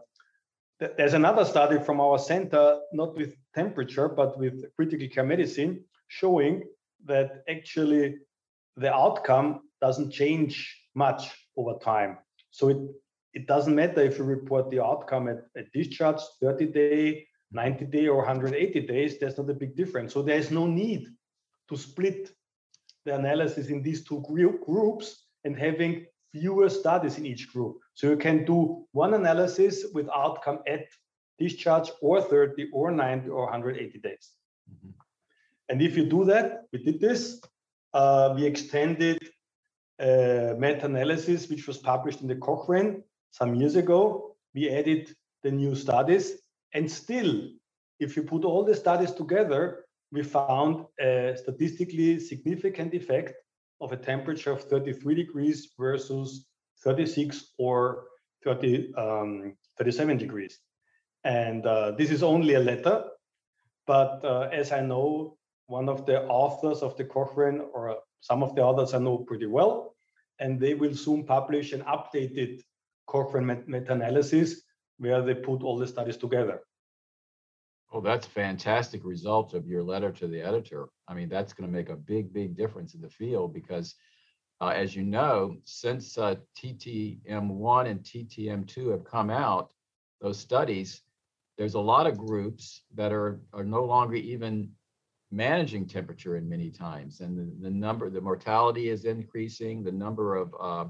th- 0.79 0.93
there's 0.97 1.13
another 1.13 1.45
study 1.45 1.79
from 1.79 1.99
our 1.99 2.19
center, 2.19 2.79
not 2.91 3.15
with 3.15 3.35
temperature, 3.55 4.09
but 4.09 4.37
with 4.37 4.63
critical 4.75 5.07
care 5.07 5.23
medicine, 5.23 5.85
showing 6.07 6.63
that 7.05 7.43
actually 7.49 8.17
the 8.77 8.93
outcome 8.93 9.61
doesn't 9.81 10.11
change 10.11 10.79
much 10.95 11.31
over 11.57 11.77
time. 11.79 12.17
So 12.51 12.69
it, 12.69 12.77
it 13.33 13.47
doesn't 13.47 13.75
matter 13.75 14.01
if 14.01 14.17
you 14.17 14.23
report 14.23 14.69
the 14.69 14.83
outcome 14.83 15.27
at, 15.27 15.45
at 15.57 15.71
discharge, 15.73 16.21
30 16.41 16.65
day, 16.67 17.27
90 17.53 17.85
day, 17.85 18.07
or 18.07 18.17
180 18.17 18.81
days, 18.81 19.19
there's 19.19 19.37
not 19.37 19.49
a 19.49 19.53
big 19.53 19.75
difference. 19.75 20.13
So 20.13 20.21
there 20.21 20.37
is 20.37 20.51
no 20.51 20.67
need 20.67 21.07
to 21.69 21.77
split 21.77 22.31
the 23.05 23.15
analysis 23.15 23.67
in 23.67 23.81
these 23.81 24.03
two 24.03 24.23
groups 24.65 25.25
and 25.43 25.57
having 25.57 26.05
fewer 26.31 26.69
studies 26.69 27.17
in 27.17 27.25
each 27.25 27.51
group. 27.51 27.77
So 27.93 28.09
you 28.09 28.17
can 28.17 28.45
do 28.45 28.85
one 28.91 29.13
analysis 29.13 29.85
with 29.93 30.09
outcome 30.15 30.59
at 30.67 30.87
discharge 31.39 31.91
or 32.01 32.21
30 32.21 32.69
or 32.73 32.91
90 32.91 33.29
or 33.29 33.43
180 33.43 33.99
days. 33.99 34.31
Mm-hmm. 34.71 34.89
And 35.69 35.81
if 35.81 35.95
you 35.97 36.05
do 36.05 36.25
that, 36.25 36.63
we 36.71 36.83
did 36.83 36.99
this, 36.99 37.41
uh, 37.93 38.33
we 38.35 38.45
extended 38.45 39.19
uh, 39.99 40.53
meta-analysis, 40.57 41.49
which 41.49 41.67
was 41.67 41.77
published 41.77 42.21
in 42.21 42.27
the 42.27 42.35
Cochrane 42.35 43.03
some 43.31 43.55
years 43.55 43.75
ago. 43.75 44.35
We 44.53 44.69
added 44.69 45.15
the 45.43 45.51
new 45.51 45.75
studies, 45.75 46.42
and 46.73 46.89
still, 46.91 47.49
if 47.99 48.15
you 48.15 48.23
put 48.23 48.43
all 48.43 48.63
the 48.63 48.75
studies 48.75 49.11
together, 49.11 49.85
we 50.11 50.23
found 50.23 50.85
a 50.99 51.35
statistically 51.35 52.19
significant 52.19 52.93
effect 52.93 53.33
of 53.81 53.91
a 53.91 53.97
temperature 53.97 54.51
of 54.51 54.63
33 54.63 55.15
degrees 55.15 55.69
versus 55.77 56.45
36 56.83 57.53
or 57.57 58.05
30, 58.43 58.93
um, 58.95 59.55
37 59.77 60.17
degrees. 60.17 60.59
And 61.23 61.65
uh, 61.65 61.91
this 61.91 62.11
is 62.11 62.23
only 62.23 62.55
a 62.55 62.59
letter, 62.59 63.05
but 63.87 64.23
uh, 64.23 64.49
as 64.51 64.71
I 64.71 64.81
know, 64.81 65.37
one 65.67 65.89
of 65.89 66.05
the 66.05 66.23
authors 66.25 66.81
of 66.81 66.97
the 66.97 67.05
Cochrane 67.05 67.61
or 67.73 67.97
some 68.19 68.43
of 68.43 68.55
the 68.55 68.65
others 68.65 68.93
I 68.93 68.99
know 68.99 69.17
pretty 69.17 69.47
well, 69.47 69.95
and 70.39 70.59
they 70.59 70.73
will 70.73 70.95
soon 70.95 71.23
publish 71.25 71.73
an 71.73 71.81
updated 71.81 72.61
Cochrane 73.07 73.63
meta-analysis 73.67 74.61
where 75.03 75.21
they 75.21 75.33
put 75.33 75.63
all 75.63 75.77
the 75.77 75.85
studies 75.85 76.17
together. 76.17 76.61
Oh, 77.91 78.01
that's 78.01 78.25
fantastic 78.25 79.03
result 79.03 79.53
of 79.53 79.67
your 79.67 79.83
letter 79.83 80.11
to 80.13 80.27
the 80.27 80.41
editor. 80.41 80.87
I 81.07 81.13
mean, 81.13 81.29
that's 81.29 81.53
going 81.53 81.69
to 81.69 81.77
make 81.77 81.89
a 81.89 81.95
big, 81.95 82.33
big 82.33 82.55
difference 82.55 82.95
in 82.95 83.01
the 83.01 83.09
field 83.09 83.53
because, 83.53 83.95
uh, 84.61 84.69
as 84.69 84.95
you 84.95 85.03
know, 85.03 85.57
since 85.65 86.17
uh, 86.17 86.35
TTM1 86.57 87.87
and 87.87 87.99
TTM2 87.99 88.91
have 88.91 89.03
come 89.03 89.29
out, 89.29 89.73
those 90.21 90.39
studies, 90.39 91.01
there's 91.57 91.75
a 91.75 91.79
lot 91.79 92.07
of 92.07 92.17
groups 92.17 92.83
that 92.95 93.11
are 93.11 93.41
are 93.51 93.65
no 93.65 93.83
longer 93.83 94.15
even 94.15 94.71
managing 95.31 95.85
temperature 95.85 96.37
in 96.37 96.47
many 96.47 96.69
times 96.69 97.19
and 97.19 97.37
the, 97.37 97.63
the 97.63 97.69
number 97.69 98.09
the 98.09 98.21
mortality 98.21 98.89
is 98.89 99.05
increasing 99.05 99.83
the 99.83 99.91
number 99.91 100.35
of 100.35 100.53
uh, 100.59 100.85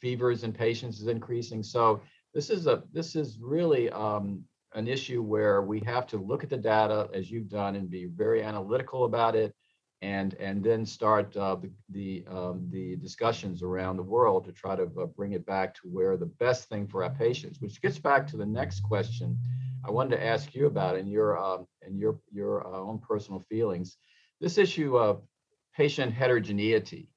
fevers 0.00 0.44
in 0.44 0.52
patients 0.52 1.00
is 1.00 1.08
increasing 1.08 1.62
so 1.62 2.00
this 2.34 2.50
is 2.50 2.66
a 2.66 2.82
this 2.92 3.16
is 3.16 3.38
really 3.40 3.90
um, 3.90 4.44
an 4.74 4.86
issue 4.86 5.22
where 5.22 5.62
we 5.62 5.80
have 5.80 6.06
to 6.06 6.18
look 6.18 6.44
at 6.44 6.50
the 6.50 6.56
data 6.56 7.08
as 7.12 7.30
you've 7.30 7.48
done 7.48 7.74
and 7.76 7.90
be 7.90 8.06
very 8.06 8.42
analytical 8.42 9.04
about 9.04 9.34
it 9.34 9.54
and 10.02 10.34
and 10.34 10.62
then 10.62 10.86
start 10.86 11.36
uh, 11.36 11.56
the 11.56 11.70
the, 11.90 12.24
um, 12.30 12.68
the 12.70 12.96
discussions 12.96 13.62
around 13.62 13.96
the 13.96 14.02
world 14.02 14.44
to 14.44 14.52
try 14.52 14.76
to 14.76 14.84
uh, 14.84 15.06
bring 15.06 15.32
it 15.32 15.44
back 15.44 15.74
to 15.74 15.82
where 15.84 16.16
the 16.16 16.26
best 16.26 16.68
thing 16.68 16.86
for 16.86 17.02
our 17.04 17.10
patients 17.10 17.60
which 17.60 17.82
gets 17.82 17.98
back 17.98 18.26
to 18.26 18.36
the 18.36 18.46
next 18.46 18.80
question 18.80 19.38
I 19.84 19.90
wanted 19.90 20.16
to 20.16 20.24
ask 20.24 20.54
you 20.54 20.66
about 20.66 20.96
in 20.96 21.06
your 21.06 21.38
um, 21.38 21.66
your 21.90 22.20
your 22.32 22.66
uh, 22.66 22.78
own 22.78 22.98
personal 22.98 23.40
feelings. 23.48 23.96
This 24.40 24.58
issue 24.58 24.98
of 24.98 25.22
patient 25.74 26.12
heterogeneity, 26.12 27.08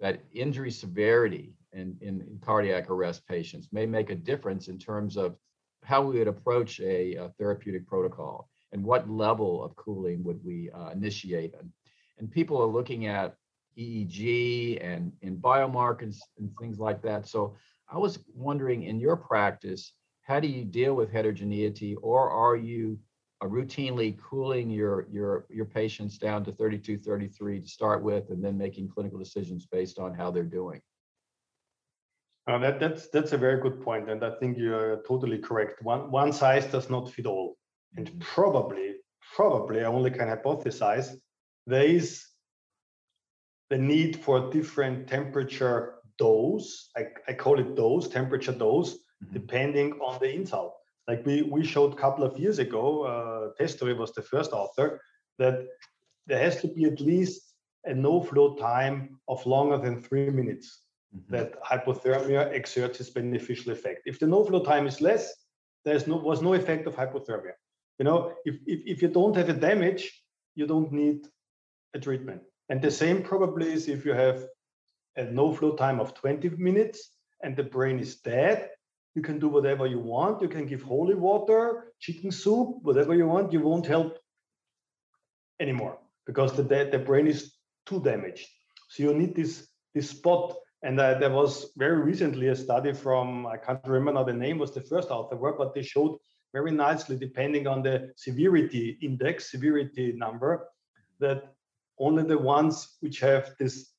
that 0.00 0.22
injury 0.32 0.70
severity 0.70 1.54
in, 1.72 1.96
in, 2.00 2.38
cardiac 2.42 2.90
arrest 2.90 3.26
patients 3.26 3.68
may 3.72 3.86
make 3.86 4.10
a 4.10 4.14
difference 4.14 4.68
in 4.68 4.78
terms 4.78 5.16
of 5.16 5.36
how 5.84 6.02
we 6.02 6.18
would 6.18 6.28
approach 6.28 6.80
a, 6.80 7.14
a 7.14 7.28
therapeutic 7.38 7.86
protocol 7.86 8.48
and 8.72 8.82
what 8.82 9.10
level 9.10 9.62
of 9.64 9.74
cooling 9.76 10.22
would 10.24 10.40
we 10.44 10.70
uh, 10.70 10.90
initiate. 10.90 11.54
And, 11.58 11.70
and 12.18 12.30
people 12.30 12.60
are 12.60 12.66
looking 12.66 13.06
at 13.06 13.34
EEG 13.78 14.84
and 14.84 15.12
in 15.22 15.36
biomarkers 15.36 16.18
and 16.38 16.50
things 16.60 16.78
like 16.78 17.02
that. 17.02 17.26
So 17.26 17.56
I 17.88 17.98
was 17.98 18.18
wondering 18.34 18.84
in 18.84 19.00
your 19.00 19.16
practice, 19.16 19.92
how 20.22 20.38
do 20.40 20.48
you 20.48 20.64
deal 20.64 20.94
with 20.94 21.10
heterogeneity 21.10 21.96
or 21.96 22.30
are 22.30 22.56
you 22.56 22.98
uh, 23.42 23.46
routinely 23.46 24.18
cooling 24.18 24.68
your 24.68 25.06
your 25.10 25.46
your 25.48 25.64
patients 25.64 26.18
down 26.18 26.44
to 26.44 26.52
32 26.52 26.98
33 26.98 27.60
to 27.60 27.66
start 27.66 28.02
with 28.02 28.28
and 28.28 28.44
then 28.44 28.56
making 28.56 28.86
clinical 28.86 29.18
decisions 29.18 29.66
based 29.66 29.98
on 29.98 30.14
how 30.14 30.30
they're 30.30 30.44
doing 30.44 30.80
uh, 32.46 32.58
that, 32.58 32.80
that's 32.80 33.08
that's 33.10 33.32
a 33.32 33.38
very 33.38 33.60
good 33.60 33.82
point 33.82 34.10
and 34.10 34.24
i 34.24 34.30
think 34.38 34.56
you're 34.56 35.02
totally 35.06 35.38
correct 35.38 35.82
one 35.82 36.10
one 36.10 36.32
size 36.32 36.66
does 36.66 36.88
not 36.90 37.10
fit 37.10 37.26
all 37.26 37.56
and 37.96 38.08
mm-hmm. 38.08 38.18
probably 38.20 38.94
probably 39.34 39.80
i 39.80 39.84
only 39.84 40.10
can 40.10 40.28
hypothesize 40.28 41.14
there 41.66 41.84
is 41.84 42.26
the 43.68 43.78
need 43.78 44.16
for 44.16 44.50
different 44.50 45.06
temperature 45.06 45.94
dose 46.18 46.90
I, 46.96 47.06
I 47.28 47.32
call 47.34 47.60
it 47.60 47.76
dose 47.76 48.08
temperature 48.08 48.52
dose 48.52 48.94
mm-hmm. 48.94 49.32
depending 49.32 49.92
on 50.00 50.18
the 50.20 50.32
insult. 50.32 50.74
Like 51.08 51.24
we, 51.26 51.42
we 51.42 51.64
showed 51.64 51.94
a 51.94 51.96
couple 51.96 52.24
of 52.24 52.38
years 52.38 52.58
ago, 52.58 53.04
uh, 53.04 53.62
Testori 53.62 53.96
was 53.96 54.12
the 54.12 54.22
first 54.22 54.52
author, 54.52 55.00
that 55.38 55.66
there 56.26 56.38
has 56.38 56.60
to 56.60 56.68
be 56.68 56.84
at 56.84 57.00
least 57.00 57.54
a 57.84 57.94
no 57.94 58.22
flow 58.22 58.54
time 58.56 59.18
of 59.26 59.44
longer 59.46 59.78
than 59.78 60.02
three 60.02 60.30
minutes 60.30 60.82
mm-hmm. 61.14 61.34
that 61.34 61.62
hypothermia 61.62 62.52
exerts 62.52 63.00
its 63.00 63.10
beneficial 63.10 63.72
effect. 63.72 64.02
If 64.06 64.18
the 64.18 64.26
no 64.26 64.44
flow 64.44 64.62
time 64.62 64.86
is 64.86 65.00
less, 65.00 65.32
there's 65.84 66.06
no 66.06 66.16
was 66.16 66.42
no 66.42 66.54
effect 66.54 66.86
of 66.86 66.94
hypothermia. 66.94 67.52
You 67.98 68.04
know, 68.04 68.32
if, 68.44 68.56
if, 68.66 68.80
if 68.86 69.02
you 69.02 69.08
don't 69.08 69.36
have 69.36 69.48
a 69.48 69.54
damage, 69.54 70.22
you 70.54 70.66
don't 70.66 70.92
need 70.92 71.26
a 71.94 71.98
treatment. 71.98 72.42
And 72.68 72.80
the 72.80 72.90
same 72.90 73.22
probably 73.22 73.72
is 73.72 73.88
if 73.88 74.04
you 74.04 74.12
have 74.12 74.46
a 75.16 75.24
no 75.24 75.52
flow 75.52 75.76
time 75.76 76.00
of 76.00 76.14
20 76.14 76.50
minutes 76.50 77.10
and 77.42 77.56
the 77.56 77.62
brain 77.62 77.98
is 77.98 78.16
dead, 78.16 78.70
you 79.14 79.22
can 79.22 79.38
do 79.38 79.48
whatever 79.48 79.86
you 79.86 79.98
want. 79.98 80.40
You 80.40 80.48
can 80.48 80.66
give 80.66 80.82
holy 80.82 81.14
water, 81.14 81.92
chicken 81.98 82.30
soup, 82.30 82.76
whatever 82.82 83.14
you 83.14 83.26
want. 83.26 83.52
You 83.52 83.60
won't 83.60 83.86
help 83.86 84.18
anymore 85.58 85.98
because 86.26 86.52
the, 86.52 86.62
the 86.62 86.98
brain 86.98 87.26
is 87.26 87.52
too 87.86 88.00
damaged. 88.02 88.46
So 88.88 89.02
you 89.02 89.14
need 89.14 89.34
this, 89.34 89.68
this 89.94 90.10
spot. 90.10 90.54
And 90.82 90.98
uh, 90.98 91.18
there 91.18 91.30
was 91.30 91.72
very 91.76 91.98
recently 91.98 92.48
a 92.48 92.56
study 92.56 92.92
from, 92.92 93.46
I 93.46 93.58
can't 93.58 93.86
remember 93.86 94.24
the 94.24 94.32
name 94.32 94.58
was 94.58 94.72
the 94.72 94.80
first 94.80 95.10
author 95.10 95.36
work, 95.36 95.58
but 95.58 95.74
they 95.74 95.82
showed 95.82 96.18
very 96.52 96.70
nicely, 96.70 97.16
depending 97.16 97.66
on 97.66 97.82
the 97.82 98.12
severity 98.16 98.98
index, 99.02 99.50
severity 99.50 100.12
number, 100.12 100.68
that 101.18 101.52
only 101.98 102.22
the 102.22 102.38
ones 102.38 102.96
which 103.00 103.20
have 103.20 103.54
this 103.58 103.90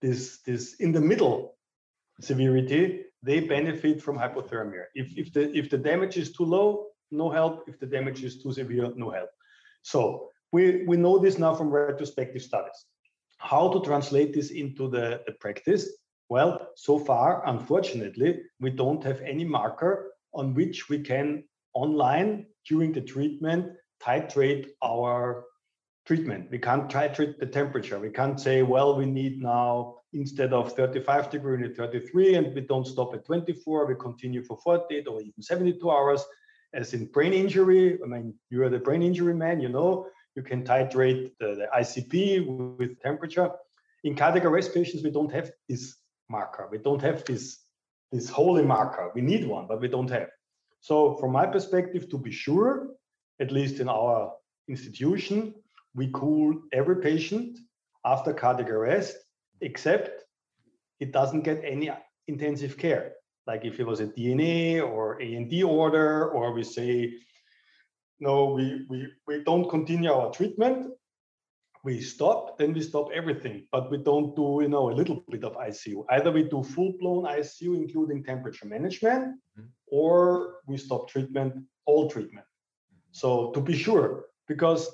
this 0.00 0.38
this 0.46 0.76
in 0.76 0.92
the 0.92 1.00
middle 1.00 1.58
severity 2.20 3.04
they 3.22 3.40
benefit 3.40 4.00
from 4.00 4.18
hypothermia. 4.18 4.84
If 4.94 5.16
if 5.16 5.32
the 5.32 5.54
if 5.56 5.68
the 5.68 5.76
damage 5.76 6.16
is 6.16 6.32
too 6.32 6.44
low 6.44 6.86
no 7.10 7.28
help. 7.30 7.68
If 7.68 7.78
the 7.78 7.86
damage 7.86 8.24
is 8.24 8.42
too 8.42 8.52
severe 8.52 8.92
no 8.96 9.10
help. 9.10 9.30
So 9.82 10.30
we 10.52 10.84
we 10.86 10.96
know 10.96 11.18
this 11.18 11.38
now 11.38 11.54
from 11.54 11.70
retrospective 11.70 12.42
studies. 12.42 12.86
How 13.38 13.70
to 13.72 13.80
translate 13.80 14.32
this 14.34 14.50
into 14.50 14.88
the, 14.88 15.22
the 15.26 15.32
practice 15.32 15.88
well 16.30 16.68
so 16.76 16.98
far 16.98 17.46
unfortunately 17.46 18.40
we 18.60 18.70
don't 18.70 19.04
have 19.04 19.20
any 19.20 19.44
marker 19.44 20.12
on 20.32 20.54
which 20.54 20.88
we 20.88 20.98
can 20.98 21.44
online 21.74 22.46
during 22.66 22.92
the 22.92 23.00
treatment 23.00 23.66
titrate 24.02 24.68
our 24.82 25.44
treatment. 26.06 26.50
We 26.50 26.58
can't 26.58 26.88
titrate 26.88 27.38
the 27.38 27.46
temperature. 27.46 27.98
We 27.98 28.10
can't 28.10 28.40
say, 28.40 28.62
well, 28.62 28.96
we 28.96 29.06
need 29.06 29.40
now 29.40 29.96
instead 30.12 30.52
of 30.52 30.72
35 30.72 31.30
degree, 31.30 31.56
we 31.56 31.68
need 31.68 31.76
33, 31.76 32.34
and 32.34 32.54
we 32.54 32.62
don't 32.62 32.86
stop 32.86 33.14
at 33.14 33.24
24. 33.24 33.86
We 33.86 33.94
continue 33.94 34.42
for 34.42 34.58
48 34.64 35.06
or 35.06 35.20
even 35.20 35.40
72 35.40 35.90
hours. 35.90 36.24
As 36.72 36.94
in 36.94 37.06
brain 37.06 37.32
injury, 37.32 37.98
I 38.02 38.06
mean, 38.06 38.34
you 38.50 38.62
are 38.62 38.68
the 38.68 38.78
brain 38.78 39.02
injury 39.02 39.34
man, 39.34 39.60
you 39.60 39.68
know, 39.68 40.06
you 40.36 40.42
can 40.42 40.64
titrate 40.64 41.32
the, 41.38 41.54
the 41.54 41.68
ICP 41.76 42.46
with 42.78 43.00
temperature. 43.00 43.50
In 44.04 44.14
cardiac 44.14 44.44
arrest 44.44 44.72
patients, 44.72 45.02
we 45.02 45.10
don't 45.10 45.32
have 45.32 45.50
this 45.68 45.96
marker. 46.30 46.68
We 46.70 46.78
don't 46.78 47.02
have 47.02 47.24
this, 47.24 47.58
this 48.12 48.30
holy 48.30 48.64
marker. 48.64 49.10
We 49.14 49.20
need 49.20 49.46
one, 49.46 49.66
but 49.66 49.80
we 49.80 49.88
don't 49.88 50.10
have. 50.10 50.28
So 50.80 51.16
from 51.16 51.32
my 51.32 51.46
perspective, 51.46 52.08
to 52.10 52.18
be 52.18 52.30
sure, 52.30 52.88
at 53.40 53.50
least 53.50 53.80
in 53.80 53.88
our 53.88 54.32
institution, 54.68 55.54
we 55.94 56.10
cool 56.14 56.62
every 56.72 56.96
patient 56.96 57.58
after 58.04 58.32
cardiac 58.32 58.70
arrest, 58.70 59.16
except 59.60 60.24
it 61.00 61.12
doesn't 61.12 61.42
get 61.42 61.60
any 61.64 61.90
intensive 62.28 62.78
care. 62.78 63.12
Like 63.46 63.64
if 63.64 63.80
it 63.80 63.86
was 63.86 64.00
a 64.00 64.06
DNA 64.06 64.80
or 64.80 65.20
A&D 65.20 65.62
order, 65.62 66.30
or 66.30 66.52
we 66.52 66.62
say, 66.62 67.14
no, 68.20 68.44
we, 68.46 68.86
we, 68.88 69.08
we 69.26 69.42
don't 69.42 69.68
continue 69.68 70.12
our 70.12 70.30
treatment, 70.30 70.92
we 71.82 72.00
stop, 72.00 72.58
then 72.58 72.72
we 72.72 72.82
stop 72.82 73.08
everything. 73.14 73.66
But 73.72 73.90
we 73.90 73.98
don't 73.98 74.36
do, 74.36 74.60
you 74.62 74.68
know, 74.68 74.90
a 74.90 74.94
little 74.94 75.24
bit 75.30 75.44
of 75.44 75.56
ICU. 75.56 76.04
Either 76.10 76.30
we 76.30 76.44
do 76.44 76.62
full-blown 76.62 77.24
ICU, 77.24 77.74
including 77.74 78.22
temperature 78.22 78.66
management, 78.66 79.36
mm-hmm. 79.58 79.68
or 79.86 80.56
we 80.66 80.76
stop 80.76 81.08
treatment, 81.08 81.54
all 81.86 82.10
treatment. 82.10 82.46
So 83.12 83.50
to 83.52 83.60
be 83.60 83.76
sure, 83.76 84.26
because 84.46 84.90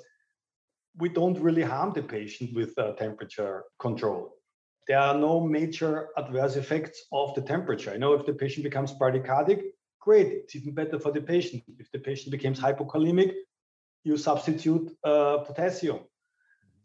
we 0.97 1.09
don't 1.09 1.39
really 1.39 1.61
harm 1.61 1.93
the 1.93 2.03
patient 2.03 2.55
with 2.55 2.77
uh, 2.77 2.93
temperature 2.93 3.65
control. 3.79 4.33
There 4.87 4.97
are 4.99 5.15
no 5.15 5.41
major 5.41 6.07
adverse 6.17 6.55
effects 6.55 7.03
of 7.11 7.35
the 7.35 7.41
temperature. 7.41 7.91
I 7.91 7.97
know 7.97 8.13
if 8.13 8.25
the 8.25 8.33
patient 8.33 8.63
becomes 8.63 8.93
bradycardic, 8.93 9.61
great, 9.99 10.27
it's 10.27 10.55
even 10.55 10.73
better 10.73 10.97
for 10.97 11.11
the 11.11 11.21
patient. 11.21 11.63
If 11.77 11.91
the 11.91 11.99
patient 11.99 12.31
becomes 12.31 12.59
hypokalemic, 12.59 13.33
you 14.05 14.17
substitute 14.17 14.89
uh, 15.03 15.39
potassium. 15.39 15.99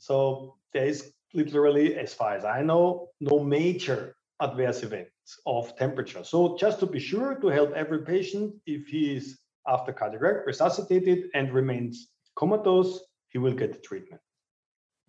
So 0.02 0.56
there 0.73 0.87
is 0.87 1.12
literally, 1.32 1.94
as 1.94 2.12
far 2.12 2.35
as 2.35 2.44
I 2.44 2.61
know, 2.61 3.11
no 3.21 3.38
major 3.38 4.16
adverse 4.40 4.82
events 4.82 5.38
of 5.47 5.76
temperature. 5.76 6.25
So 6.25 6.56
just 6.59 6.80
to 6.80 6.87
be 6.87 6.99
sure 6.99 7.37
to 7.37 7.47
help 7.47 7.71
every 7.75 8.02
patient, 8.04 8.52
if 8.66 8.88
he 8.88 9.14
is 9.14 9.38
after 9.68 9.92
cardiac 9.92 10.44
resuscitated 10.44 11.30
and 11.35 11.52
remains 11.52 12.09
comatose, 12.35 12.99
he 13.28 13.38
will 13.38 13.52
get 13.52 13.73
the 13.73 13.78
treatment. 13.78 14.21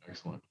Excellent. 0.08 0.44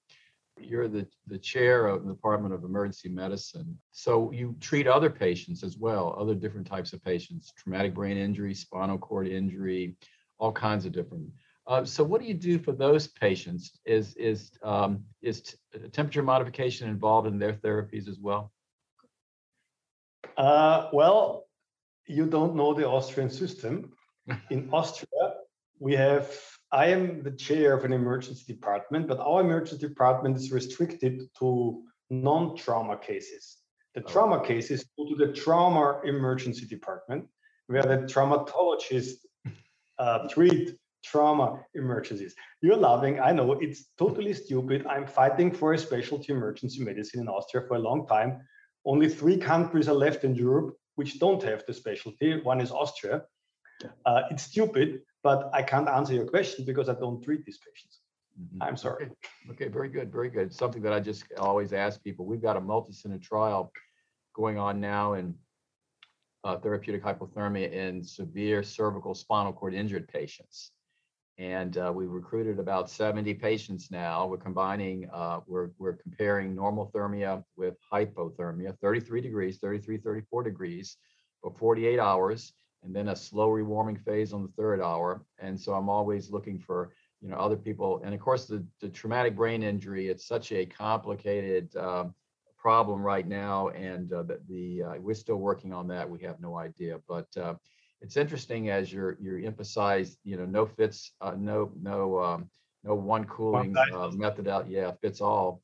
You're 0.60 0.88
the, 0.88 1.06
the 1.28 1.38
chair 1.38 1.86
of 1.86 2.04
the 2.04 2.12
Department 2.12 2.52
of 2.52 2.64
Emergency 2.64 3.10
Medicine. 3.10 3.78
So 3.92 4.32
you 4.32 4.56
treat 4.58 4.88
other 4.88 5.08
patients 5.08 5.62
as 5.62 5.78
well, 5.78 6.16
other 6.18 6.34
different 6.34 6.66
types 6.66 6.92
of 6.92 7.04
patients, 7.04 7.52
traumatic 7.56 7.94
brain 7.94 8.16
injury, 8.16 8.54
spinal 8.54 8.98
cord 8.98 9.28
injury, 9.28 9.94
all 10.38 10.50
kinds 10.50 10.84
of 10.84 10.90
different. 10.90 11.30
Uh, 11.66 11.84
so 11.84 12.02
what 12.02 12.20
do 12.20 12.26
you 12.26 12.34
do 12.34 12.58
for 12.58 12.72
those 12.72 13.06
patients? 13.06 13.78
Is 13.84 14.14
is 14.16 14.50
um, 14.62 15.04
is 15.22 15.56
temperature 15.92 16.22
modification 16.22 16.88
involved 16.88 17.28
in 17.28 17.38
their 17.38 17.52
therapies 17.54 18.08
as 18.08 18.18
well? 18.18 18.52
Uh, 20.36 20.88
well, 20.92 21.46
you 22.06 22.26
don't 22.26 22.56
know 22.56 22.74
the 22.74 22.88
Austrian 22.88 23.30
system. 23.30 23.92
In 24.50 24.68
Austria, 24.72 25.34
we 25.78 25.94
have 25.94 26.30
I 26.72 26.86
am 26.86 27.22
the 27.22 27.32
chair 27.32 27.74
of 27.74 27.84
an 27.84 27.92
emergency 27.92 28.52
department, 28.52 29.06
but 29.06 29.18
our 29.18 29.40
emergency 29.40 29.86
department 29.86 30.36
is 30.36 30.50
restricted 30.50 31.28
to 31.38 31.82
non-trauma 32.10 32.96
cases. 32.98 33.58
The 33.94 34.02
oh. 34.02 34.08
trauma 34.08 34.44
cases 34.44 34.84
go 34.96 35.08
to 35.08 35.16
the 35.16 35.32
trauma 35.32 36.00
emergency 36.04 36.66
department, 36.66 37.26
where 37.66 37.82
the 37.82 37.98
traumatologists 38.12 39.18
uh, 39.98 40.28
treat 40.28 40.76
trauma 41.04 41.60
emergencies. 41.74 42.34
You're 42.60 42.76
laughing, 42.76 43.20
I 43.20 43.32
know 43.32 43.52
it's 43.52 43.86
totally 43.98 44.32
stupid. 44.32 44.86
I'm 44.86 45.06
fighting 45.06 45.52
for 45.52 45.72
a 45.74 45.78
specialty 45.78 46.32
emergency 46.32 46.82
medicine 46.82 47.20
in 47.20 47.28
Austria 47.28 47.64
for 47.66 47.76
a 47.76 47.80
long 47.80 48.06
time. 48.06 48.40
Only 48.84 49.08
three 49.08 49.36
countries 49.36 49.88
are 49.88 49.94
left 49.94 50.24
in 50.24 50.34
Europe 50.34 50.76
which 50.96 51.18
don't 51.18 51.42
have 51.42 51.64
the 51.66 51.74
specialty. 51.74 52.40
One 52.40 52.60
is 52.60 52.70
Austria. 52.70 53.22
Uh, 54.06 54.22
it's 54.30 54.44
stupid, 54.44 55.00
but 55.22 55.50
I 55.52 55.62
can't 55.62 55.88
answer 55.88 56.14
your 56.14 56.26
question 56.26 56.64
because 56.64 56.88
I 56.88 56.94
don't 56.94 57.22
treat 57.22 57.44
these 57.44 57.58
patients. 57.58 58.00
Mm-hmm. 58.40 58.62
I'm 58.62 58.76
sorry. 58.76 59.04
Okay. 59.04 59.14
okay, 59.50 59.68
very 59.68 59.88
good, 59.88 60.12
very 60.12 60.30
good. 60.30 60.52
Something 60.52 60.82
that 60.82 60.92
I 60.92 61.00
just 61.00 61.24
always 61.38 61.72
ask 61.72 62.02
people. 62.02 62.24
We've 62.24 62.42
got 62.42 62.56
a 62.56 62.60
multi-center 62.60 63.18
trial 63.18 63.72
going 64.34 64.58
on 64.58 64.80
now 64.80 65.14
in 65.14 65.34
uh, 66.44 66.56
therapeutic 66.58 67.02
hypothermia 67.02 67.70
in 67.70 68.02
severe 68.02 68.62
cervical 68.62 69.14
spinal 69.14 69.52
cord 69.52 69.74
injured 69.74 70.08
patients. 70.08 70.72
And 71.42 71.76
uh, 71.76 71.92
we 71.92 72.06
recruited 72.06 72.60
about 72.60 72.88
70 72.88 73.34
patients 73.34 73.90
now. 73.90 74.28
We're 74.28 74.36
combining, 74.36 75.10
uh, 75.12 75.40
we're, 75.48 75.70
we're 75.76 75.94
comparing 75.94 76.54
normothermia 76.54 77.42
with 77.56 77.74
hypothermia, 77.92 78.78
33 78.78 79.20
degrees, 79.20 79.58
33, 79.58 79.98
34 79.98 80.44
degrees 80.44 80.98
for 81.40 81.52
48 81.58 81.98
hours 81.98 82.52
and 82.84 82.94
then 82.94 83.08
a 83.08 83.16
slow 83.16 83.48
rewarming 83.48 84.00
phase 84.04 84.32
on 84.32 84.42
the 84.42 84.52
third 84.56 84.80
hour. 84.80 85.24
And 85.40 85.60
so 85.60 85.74
I'm 85.74 85.88
always 85.88 86.30
looking 86.30 86.60
for 86.60 86.92
you 87.20 87.28
know 87.28 87.36
other 87.36 87.56
people. 87.56 88.00
And 88.04 88.14
of 88.14 88.20
course, 88.20 88.46
the, 88.46 88.64
the 88.80 88.88
traumatic 88.88 89.34
brain 89.34 89.64
injury 89.64 90.08
it's 90.08 90.26
such 90.26 90.52
a 90.52 90.64
complicated 90.64 91.74
um, 91.76 92.14
problem 92.56 93.02
right 93.02 93.26
now, 93.26 93.68
and 93.70 94.12
uh, 94.12 94.22
the, 94.22 94.40
the 94.48 94.82
uh, 94.82 94.94
we're 95.00 95.14
still 95.14 95.36
working 95.36 95.72
on 95.72 95.88
that. 95.88 96.08
We 96.08 96.20
have 96.22 96.40
no 96.40 96.56
idea, 96.56 97.00
but 97.08 97.28
uh, 97.36 97.54
it's 98.02 98.16
interesting 98.16 98.68
as 98.68 98.92
you're 98.92 99.16
you're 99.20 99.38
emphasize 99.38 100.18
you 100.24 100.36
know 100.36 100.44
no 100.44 100.66
fits 100.66 101.12
uh, 101.20 101.34
no 101.38 101.70
no 101.80 102.18
um, 102.22 102.50
no 102.84 102.94
one 102.94 103.24
cooling 103.24 103.74
uh, 103.94 104.08
method 104.08 104.48
out 104.48 104.68
yeah 104.68 104.90
fits 105.00 105.20
all 105.20 105.62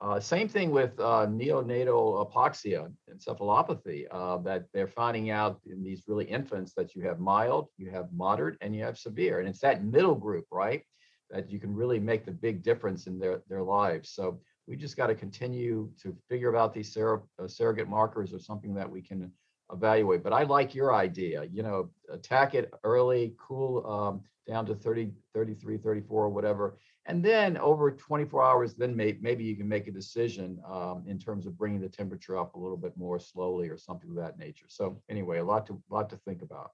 uh, 0.00 0.18
same 0.18 0.48
thing 0.48 0.70
with 0.70 0.98
uh, 0.98 1.26
neonatal 1.26 2.24
hypoxia 2.24 2.90
encephalopathy 3.12 4.06
uh, 4.10 4.38
that 4.38 4.64
they're 4.72 4.86
finding 4.86 5.30
out 5.30 5.60
in 5.66 5.82
these 5.82 6.04
really 6.08 6.24
infants 6.24 6.72
that 6.72 6.94
you 6.94 7.02
have 7.02 7.20
mild, 7.20 7.68
you 7.76 7.90
have 7.90 8.10
moderate, 8.10 8.56
and 8.62 8.74
you 8.74 8.82
have 8.82 8.96
severe. 8.96 9.40
And 9.40 9.48
it's 9.48 9.60
that 9.60 9.84
middle 9.84 10.14
group, 10.14 10.46
right, 10.50 10.82
that 11.28 11.50
you 11.50 11.60
can 11.60 11.74
really 11.74 11.98
make 11.98 12.24
the 12.24 12.32
big 12.32 12.62
difference 12.62 13.08
in 13.08 13.18
their, 13.18 13.42
their 13.50 13.62
lives. 13.62 14.08
So 14.08 14.40
we 14.66 14.74
just 14.74 14.96
got 14.96 15.08
to 15.08 15.14
continue 15.14 15.90
to 16.02 16.16
figure 16.30 16.56
out 16.56 16.72
these 16.72 16.94
sur- 16.94 17.22
uh, 17.38 17.46
surrogate 17.46 17.88
markers 17.88 18.32
or 18.32 18.38
something 18.38 18.72
that 18.74 18.90
we 18.90 19.02
can 19.02 19.30
evaluate. 19.72 20.22
But 20.22 20.32
I 20.32 20.42
like 20.44 20.74
your 20.74 20.94
idea, 20.94 21.44
you 21.44 21.62
know, 21.62 21.90
attack 22.10 22.54
it 22.54 22.72
early, 22.84 23.34
cool 23.38 23.86
um, 23.86 24.22
down 24.46 24.66
to 24.66 24.74
30, 24.74 25.12
33, 25.34 25.78
34, 25.78 26.28
whatever 26.28 26.76
and 27.06 27.24
then 27.24 27.56
over 27.56 27.90
24 27.90 28.44
hours, 28.44 28.74
then 28.74 28.94
may, 28.94 29.16
maybe 29.20 29.42
you 29.42 29.56
can 29.56 29.68
make 29.68 29.88
a 29.88 29.90
decision 29.90 30.60
um, 30.70 31.02
in 31.06 31.18
terms 31.18 31.46
of 31.46 31.56
bringing 31.56 31.80
the 31.80 31.88
temperature 31.88 32.38
up 32.38 32.54
a 32.54 32.58
little 32.58 32.76
bit 32.76 32.96
more 32.96 33.18
slowly 33.18 33.68
or 33.68 33.78
something 33.78 34.10
of 34.10 34.16
that 34.16 34.38
nature. 34.38 34.66
So 34.68 35.02
anyway, 35.08 35.38
a 35.38 35.44
lot 35.44 35.66
to 35.66 35.82
lot 35.90 36.10
to 36.10 36.16
think 36.18 36.42
about. 36.42 36.70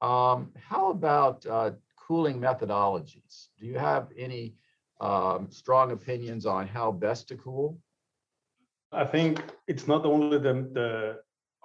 Um, 0.00 0.52
how 0.56 0.90
about 0.90 1.44
uh, 1.46 1.72
cooling 1.96 2.38
methodologies? 2.38 3.48
Do 3.58 3.66
you 3.66 3.78
have 3.78 4.08
any 4.16 4.54
um, 5.00 5.48
strong 5.50 5.90
opinions 5.90 6.46
on 6.46 6.68
how 6.68 6.92
best 6.92 7.28
to 7.28 7.36
cool? 7.36 7.78
I 8.92 9.04
think 9.04 9.42
it's 9.66 9.88
not 9.88 10.06
only 10.06 10.38
the, 10.38 10.68
the 10.72 11.20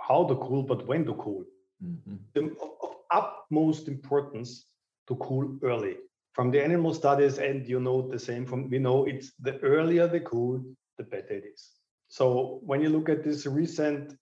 how 0.07 0.25
to 0.25 0.35
cool, 0.35 0.63
but 0.63 0.85
when 0.85 1.05
to 1.05 1.13
cool. 1.15 1.43
Mm-hmm. 1.83 2.15
The, 2.33 2.41
of 2.81 2.95
utmost 3.11 3.87
importance 3.87 4.65
to 5.07 5.15
cool 5.15 5.57
early 5.63 5.95
from 6.33 6.51
the 6.51 6.61
animal 6.63 6.93
studies, 6.93 7.37
and 7.37 7.67
you 7.67 7.79
know 7.79 8.09
the 8.09 8.19
same 8.19 8.45
from 8.45 8.69
we 8.69 8.79
know 8.79 9.05
it's 9.05 9.31
the 9.39 9.59
earlier 9.59 10.07
the 10.07 10.19
cool, 10.21 10.63
the 10.97 11.03
better 11.03 11.33
it 11.33 11.45
is. 11.53 11.69
So 12.07 12.59
when 12.63 12.81
you 12.81 12.89
look 12.89 13.09
at 13.09 13.23
these 13.23 13.45
recent 13.47 14.17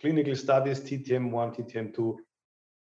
clinical 0.00 0.36
studies, 0.36 0.80
TTM1, 0.80 1.56
TTM2, 1.56 2.16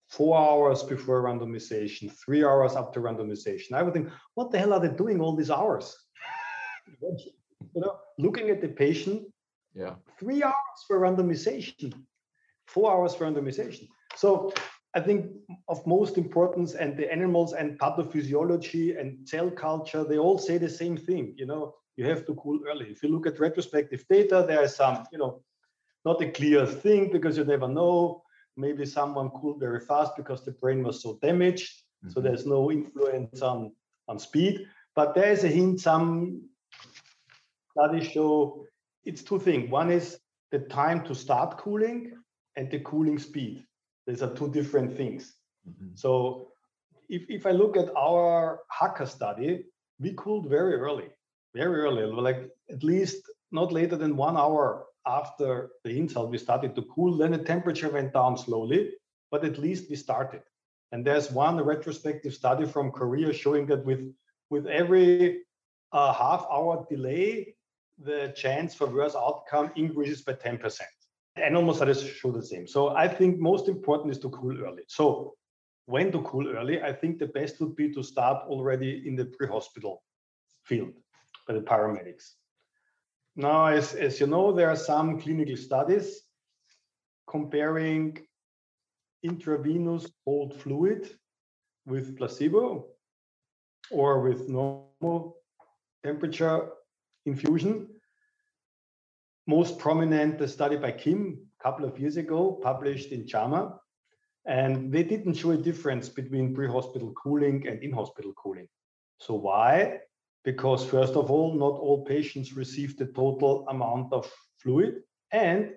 four 0.10 0.38
hours 0.38 0.84
before 0.84 1.24
randomization, 1.24 2.12
three 2.24 2.44
hours 2.44 2.76
after 2.76 3.02
randomization, 3.02 3.74
I 3.74 3.84
would 3.84 3.94
think, 3.94 4.10
what 4.36 4.52
the 4.52 4.60
hell 4.60 4.74
are 4.74 4.80
they 4.80 4.96
doing 4.96 5.20
all 5.20 5.36
these 5.36 5.52
hours? 5.52 5.96
You 7.76 7.82
know, 7.82 7.96
looking 8.20 8.50
at 8.50 8.62
the 8.62 8.68
patient, 8.68 9.24
yeah, 9.74 9.96
three 10.20 10.44
hours 10.44 10.80
for 10.86 11.00
randomization, 11.00 11.92
four 12.74 12.92
hours 12.92 13.14
for 13.16 13.26
randomization. 13.26 13.88
So 14.16 14.54
I 14.96 15.00
think 15.00 15.32
of 15.68 15.86
most 15.88 16.18
importance 16.18 16.76
and 16.76 16.98
the 16.98 17.12
animals 17.12 17.54
and 17.54 17.80
pathophysiology 17.80 19.00
and 19.00 19.28
cell 19.28 19.50
culture, 19.50 20.04
they 20.04 20.18
all 20.18 20.38
say 20.38 20.58
the 20.58 20.70
same 20.70 20.98
thing. 20.98 21.34
You 21.38 21.46
know, 21.46 21.76
you 21.96 22.06
have 22.06 22.26
to 22.28 22.36
cool 22.36 22.60
early. 22.70 22.88
If 22.92 23.04
you 23.04 23.10
look 23.10 23.28
at 23.28 23.40
retrospective 23.40 24.06
data, 24.10 24.46
there 24.48 24.64
is 24.64 24.76
some, 24.76 25.06
you 25.12 25.18
know, 25.18 25.42
not 26.06 26.22
a 26.22 26.30
clear 26.30 26.66
thing 26.66 27.12
because 27.12 27.38
you 27.38 27.44
never 27.44 27.68
know. 27.68 28.24
Maybe 28.56 28.86
someone 28.86 29.30
cooled 29.30 29.60
very 29.60 29.80
fast 29.80 30.16
because 30.16 30.46
the 30.46 30.52
brain 30.52 30.84
was 30.84 31.02
so 31.02 31.18
damaged. 31.22 31.72
Mm-hmm. 31.74 32.12
So 32.12 32.22
there's 32.22 32.46
no 32.46 32.72
influence 32.72 33.42
on, 33.42 33.72
on 34.08 34.20
speed. 34.20 34.68
But 34.96 35.16
there 35.16 35.32
is 35.32 35.44
a 35.44 35.48
hint, 35.48 35.80
some 35.80 36.44
studies 37.72 38.08
show 38.12 38.66
it's 39.06 39.24
two 39.24 39.40
things. 39.40 39.70
One 39.70 39.92
is 39.92 40.20
the 40.52 40.60
time 40.60 41.04
to 41.06 41.16
start 41.16 41.58
cooling 41.58 42.14
and 42.56 42.70
the 42.70 42.80
cooling 42.80 43.20
speed. 43.20 43.66
These 44.08 44.22
are 44.22 44.34
two 44.34 44.52
different 44.52 44.96
things. 44.96 45.34
Mm-hmm. 45.68 45.96
So 45.96 46.50
if, 47.10 47.24
if 47.30 47.46
I 47.46 47.52
look 47.52 47.78
at 47.78 47.90
our 47.96 48.62
HACA 48.72 49.08
study, 49.08 49.66
we 50.00 50.14
cooled 50.18 50.50
very 50.50 50.76
early, 50.76 51.10
very 51.54 51.82
early, 51.82 52.06
like 52.06 52.50
at 52.70 52.84
least 52.84 53.30
not 53.52 53.72
later 53.72 53.96
than 53.96 54.18
one 54.18 54.36
hour 54.36 54.86
after 55.06 55.70
the 55.84 55.98
insult, 55.98 56.32
we 56.32 56.38
started 56.38 56.76
to 56.76 56.82
cool. 56.84 57.18
Then 57.18 57.32
the 57.32 57.38
temperature 57.38 57.90
went 57.90 58.14
down 58.14 58.38
slowly, 58.38 58.92
but 59.32 59.44
at 59.44 59.58
least 59.58 59.90
we 59.90 59.96
started. 59.96 60.42
And 60.92 61.06
there's 61.06 61.32
one 61.32 61.60
retrospective 61.62 62.34
study 62.34 62.66
from 62.66 62.92
Korea 62.92 63.34
showing 63.34 63.66
that 63.68 63.86
with 63.86 64.14
with 64.50 64.68
every 64.68 65.42
uh, 65.92 66.14
half 66.14 66.46
hour 66.52 66.86
delay, 66.90 67.56
the 67.98 68.34
chance 68.36 68.76
for 68.76 68.88
worse 68.88 69.16
outcome 69.16 69.72
increases 69.76 70.22
by 70.22 70.34
10%. 70.34 70.82
Animal 71.36 71.74
studies 71.74 72.04
show 72.04 72.32
the 72.32 72.44
same. 72.44 72.68
So 72.68 72.90
I 72.90 73.08
think 73.08 73.40
most 73.40 73.68
important 73.68 74.12
is 74.12 74.20
to 74.20 74.30
cool 74.30 74.62
early. 74.62 74.84
So 74.88 75.36
when 75.86 76.12
to 76.12 76.22
cool 76.22 76.48
early, 76.48 76.82
I 76.82 76.94
think 76.94 77.18
the 77.18 77.28
best 77.28 77.60
would 77.60 77.76
be 77.76 77.92
to 77.94 78.04
start 78.04 78.48
already 78.48 79.04
in 79.08 79.16
the 79.16 79.26
pre-hospital 79.26 80.04
field 80.64 80.94
by 81.48 81.56
the 81.56 81.62
paramedics. 81.62 82.34
Now, 83.36 83.66
as, 83.66 83.96
as 83.96 84.20
you 84.20 84.28
know, 84.28 84.52
there 84.52 84.70
are 84.70 84.76
some 84.76 85.20
clinical 85.20 85.58
studies 85.58 86.22
comparing 87.28 88.20
intravenous 89.24 90.06
cold 90.24 90.62
fluid 90.62 91.10
with 91.86 92.16
placebo 92.18 92.88
or 93.90 94.22
with 94.22 94.48
normal 94.50 95.38
temperature 96.04 96.70
infusion. 97.26 97.88
Most 99.48 99.78
prominent 99.78 100.38
the 100.38 100.48
study 100.48 100.78
by 100.78 100.92
Kim 100.92 101.38
a 101.60 101.64
couple 101.64 101.86
of 101.86 102.00
years 102.00 102.18
ago, 102.18 102.60
published 102.64 103.12
in 103.12 103.28
JAMA, 103.28 103.78
and 104.46 104.92
they 104.92 105.04
didn't 105.04 105.36
show 105.36 105.52
a 105.52 105.58
difference 105.58 106.10
between 106.10 106.54
pre-hospital 106.54 107.14
cooling 107.14 107.68
and 107.68 107.82
in-hospital 107.82 108.34
cooling. 108.34 108.68
So 109.20 109.36
why? 109.36 110.00
Because 110.44 110.86
first 110.86 111.16
of 111.16 111.32
all, 111.32 111.54
not 111.54 111.80
all 111.80 112.04
patients 112.04 112.54
received 112.54 113.00
the 113.00 113.06
total 113.06 113.66
amount 113.70 114.12
of 114.12 114.30
fluid, 114.58 115.04
and 115.32 115.72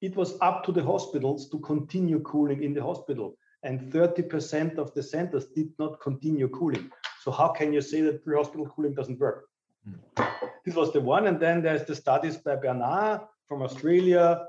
it 0.00 0.14
was 0.14 0.38
up 0.40 0.64
to 0.64 0.72
the 0.72 0.82
hospitals 0.82 1.48
to 1.50 1.58
continue 1.58 2.20
cooling 2.20 2.62
in 2.62 2.72
the 2.72 2.82
hospital. 2.82 3.36
And 3.64 3.92
30% 3.92 4.78
of 4.78 4.94
the 4.94 5.02
centers 5.02 5.46
did 5.46 5.70
not 5.80 6.00
continue 6.00 6.48
cooling. 6.48 6.90
So 7.22 7.32
how 7.32 7.48
can 7.48 7.72
you 7.72 7.80
say 7.80 8.02
that 8.02 8.24
pre-hospital 8.24 8.66
cooling 8.66 8.94
doesn't 8.94 9.18
work? 9.18 9.46
Mm. 9.88 10.27
This 10.64 10.74
was 10.74 10.92
the 10.92 11.00
one. 11.00 11.26
And 11.26 11.40
then 11.40 11.62
there's 11.62 11.84
the 11.84 11.94
studies 11.94 12.36
by 12.36 12.56
Bernard 12.56 13.20
from 13.46 13.62
Australia, 13.62 14.46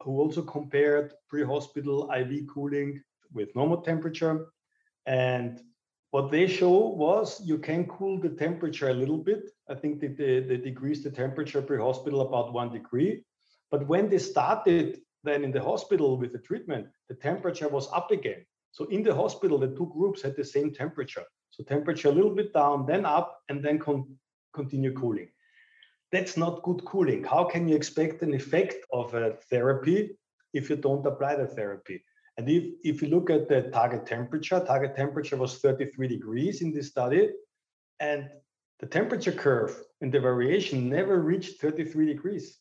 who 0.00 0.18
also 0.18 0.42
compared 0.42 1.14
pre-hospital 1.28 2.10
IV 2.10 2.46
cooling 2.52 3.02
with 3.32 3.54
normal 3.54 3.80
temperature. 3.82 4.46
And 5.06 5.60
what 6.10 6.30
they 6.30 6.46
show 6.46 6.88
was 6.88 7.40
you 7.44 7.58
can 7.58 7.86
cool 7.86 8.20
the 8.20 8.30
temperature 8.30 8.90
a 8.90 8.94
little 8.94 9.18
bit. 9.18 9.50
I 9.68 9.74
think 9.74 10.00
they, 10.00 10.08
they, 10.08 10.40
they 10.40 10.56
decreased 10.56 11.04
the 11.04 11.10
temperature 11.10 11.62
pre-hospital 11.62 12.20
about 12.20 12.52
one 12.52 12.70
degree. 12.70 13.24
But 13.70 13.86
when 13.86 14.08
they 14.08 14.18
started 14.18 15.00
then 15.24 15.42
in 15.42 15.50
the 15.50 15.62
hospital 15.62 16.18
with 16.18 16.32
the 16.32 16.38
treatment, 16.38 16.86
the 17.08 17.14
temperature 17.14 17.68
was 17.68 17.88
up 17.92 18.10
again. 18.10 18.44
So 18.72 18.84
in 18.86 19.02
the 19.02 19.14
hospital, 19.14 19.58
the 19.58 19.68
two 19.68 19.90
groups 19.92 20.22
had 20.22 20.36
the 20.36 20.44
same 20.44 20.72
temperature. 20.72 21.24
So 21.50 21.64
temperature 21.64 22.08
a 22.08 22.12
little 22.12 22.34
bit 22.34 22.52
down, 22.52 22.86
then 22.86 23.06
up, 23.06 23.38
and 23.48 23.64
then 23.64 23.78
con- 23.78 24.16
continue 24.54 24.92
cooling. 24.92 25.28
That's 26.12 26.36
not 26.36 26.62
good 26.62 26.84
cooling. 26.84 27.24
How 27.24 27.44
can 27.44 27.66
you 27.68 27.76
expect 27.76 28.22
an 28.22 28.34
effect 28.34 28.76
of 28.92 29.14
a 29.14 29.34
therapy 29.50 30.16
if 30.52 30.70
you 30.70 30.76
don't 30.76 31.04
apply 31.06 31.36
the 31.36 31.46
therapy? 31.46 32.04
And 32.36 32.48
if, 32.48 32.64
if 32.82 33.02
you 33.02 33.08
look 33.08 33.30
at 33.30 33.48
the 33.48 33.62
target 33.70 34.06
temperature, 34.06 34.62
target 34.64 34.96
temperature 34.96 35.36
was 35.36 35.58
33 35.58 36.08
degrees 36.08 36.62
in 36.62 36.72
this 36.72 36.88
study. 36.88 37.30
And 38.00 38.28
the 38.80 38.86
temperature 38.86 39.32
curve 39.32 39.76
and 40.00 40.12
the 40.12 40.20
variation 40.20 40.88
never 40.88 41.20
reached 41.20 41.60
33 41.60 42.06
degrees. 42.06 42.58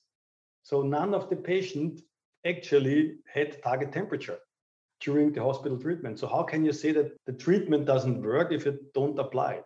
So 0.63 0.81
none 0.81 1.13
of 1.13 1.29
the 1.29 1.35
patient 1.35 2.01
actually 2.45 3.15
had 3.31 3.61
target 3.63 3.91
temperature 3.91 4.37
during 5.01 5.31
the 5.31 5.43
hospital 5.43 5.77
treatment. 5.77 6.19
So 6.19 6.27
how 6.27 6.43
can 6.43 6.63
you 6.63 6.71
say 6.71 6.91
that 6.93 7.11
the 7.25 7.33
treatment 7.33 7.85
doesn't 7.85 8.21
work 8.21 8.51
if 8.51 8.65
you 8.65 8.79
don't 8.93 9.17
apply 9.19 9.53
it? 9.53 9.63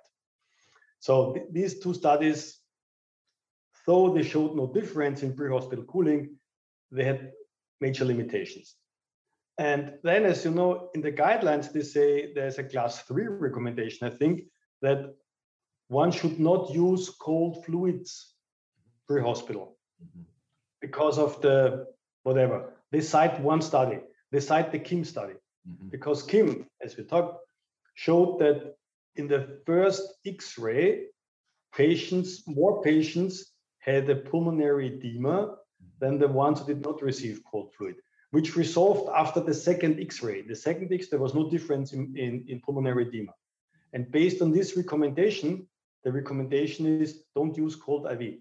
So 1.00 1.34
th- 1.34 1.48
these 1.52 1.80
two 1.80 1.94
studies, 1.94 2.60
though 3.86 4.14
they 4.14 4.24
showed 4.24 4.56
no 4.56 4.68
difference 4.68 5.24
in 5.24 5.36
pre-hospital 5.36 5.86
cooling, 5.86 6.38
they 6.92 7.04
had 7.04 7.32
major 7.82 8.06
limitations. 8.06 8.76
And 9.58 9.94
then, 10.04 10.26
as 10.26 10.46
you 10.46 10.52
know, 10.52 10.90
in 10.94 11.02
the 11.02 11.12
guidelines, 11.12 11.72
they 11.72 11.82
say 11.82 12.34
there's 12.34 12.60
a 12.60 12.64
class 12.64 13.02
three 13.04 13.28
recommendation, 13.28 14.08
I 14.08 14.12
think, 14.12 14.44
that 14.82 15.16
one 15.88 16.12
should 16.12 16.40
not 16.40 16.70
use 16.72 17.10
cold 17.10 17.66
fluids 17.66 18.36
pre-hospital 19.08 19.78
mm-hmm. 20.04 20.24
because 20.82 21.18
of 21.18 21.42
the 21.42 21.88
whatever. 22.24 22.74
They 22.92 23.02
cite 23.02 23.40
one 23.40 23.62
study 23.62 24.00
they 24.32 24.40
cite 24.40 24.72
the 24.72 24.80
Kim 24.80 25.04
study 25.04 25.34
mm-hmm. 25.68 25.88
because 25.90 26.24
Kim, 26.24 26.66
as 26.82 26.98
we 26.98 27.04
talked, 27.04 27.46
showed 27.96 28.40
that 28.40 28.76
in 29.18 29.28
the 29.28 29.60
first 29.66 30.02
X-ray, 30.26 31.06
patients, 31.74 32.44
more 32.48 32.82
patients 32.82 33.54
had 33.80 34.10
a 34.10 34.16
pulmonary 34.16 34.88
edema 34.88 35.56
than 36.00 36.18
the 36.18 36.28
ones 36.28 36.60
who 36.60 36.68
did 36.68 36.82
not 36.84 37.02
receive 37.02 37.42
cold 37.50 37.74
fluid, 37.74 37.96
which 38.32 38.56
resolved 38.56 39.10
after 39.16 39.40
the 39.40 39.54
second 39.54 40.00
X-ray. 40.00 40.42
The 40.42 40.56
second 40.56 40.92
X, 40.92 41.10
there 41.10 41.20
was 41.20 41.34
no 41.34 41.50
difference 41.50 41.94
in, 41.94 42.14
in, 42.16 42.46
in 42.48 42.62
pulmonary 42.62 43.08
edema. 43.08 43.34
And 43.94 44.12
based 44.12 44.42
on 44.42 44.52
this 44.52 44.76
recommendation, 44.76 45.68
the 46.04 46.12
recommendation 46.12 47.02
is 47.02 47.24
don't 47.36 47.58
use 47.58 47.76
cold 47.76 48.08
IV 48.12 48.36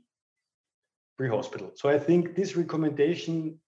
pre-hospital. 1.17 1.73
So 1.75 1.89
I 1.89 1.99
think 1.99 2.35
this 2.35 2.57
recommendation 2.57 3.59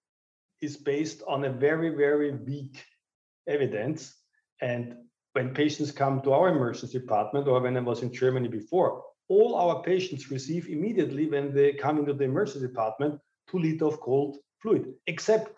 is 0.61 0.77
based 0.77 1.23
on 1.27 1.45
a 1.45 1.51
very, 1.51 1.89
very 1.89 2.31
weak 2.31 2.83
evidence. 3.47 4.15
And 4.61 4.95
when 5.33 5.53
patients 5.53 5.91
come 5.91 6.21
to 6.21 6.33
our 6.33 6.49
emergency 6.49 6.99
department, 6.99 7.47
or 7.47 7.61
when 7.61 7.77
I 7.77 7.81
was 7.81 8.01
in 8.01 8.11
Germany 8.11 8.47
before, 8.47 9.03
all 9.27 9.55
our 9.55 9.83
patients 9.83 10.31
receive 10.31 10.67
immediately 10.67 11.29
when 11.29 11.53
they 11.53 11.73
come 11.73 11.99
into 11.99 12.13
the 12.13 12.23
emergency 12.23 12.65
department 12.67 13.19
two 13.49 13.59
liters 13.59 13.93
of 13.93 13.99
cold 13.99 14.37
fluid, 14.61 14.93
except 15.07 15.55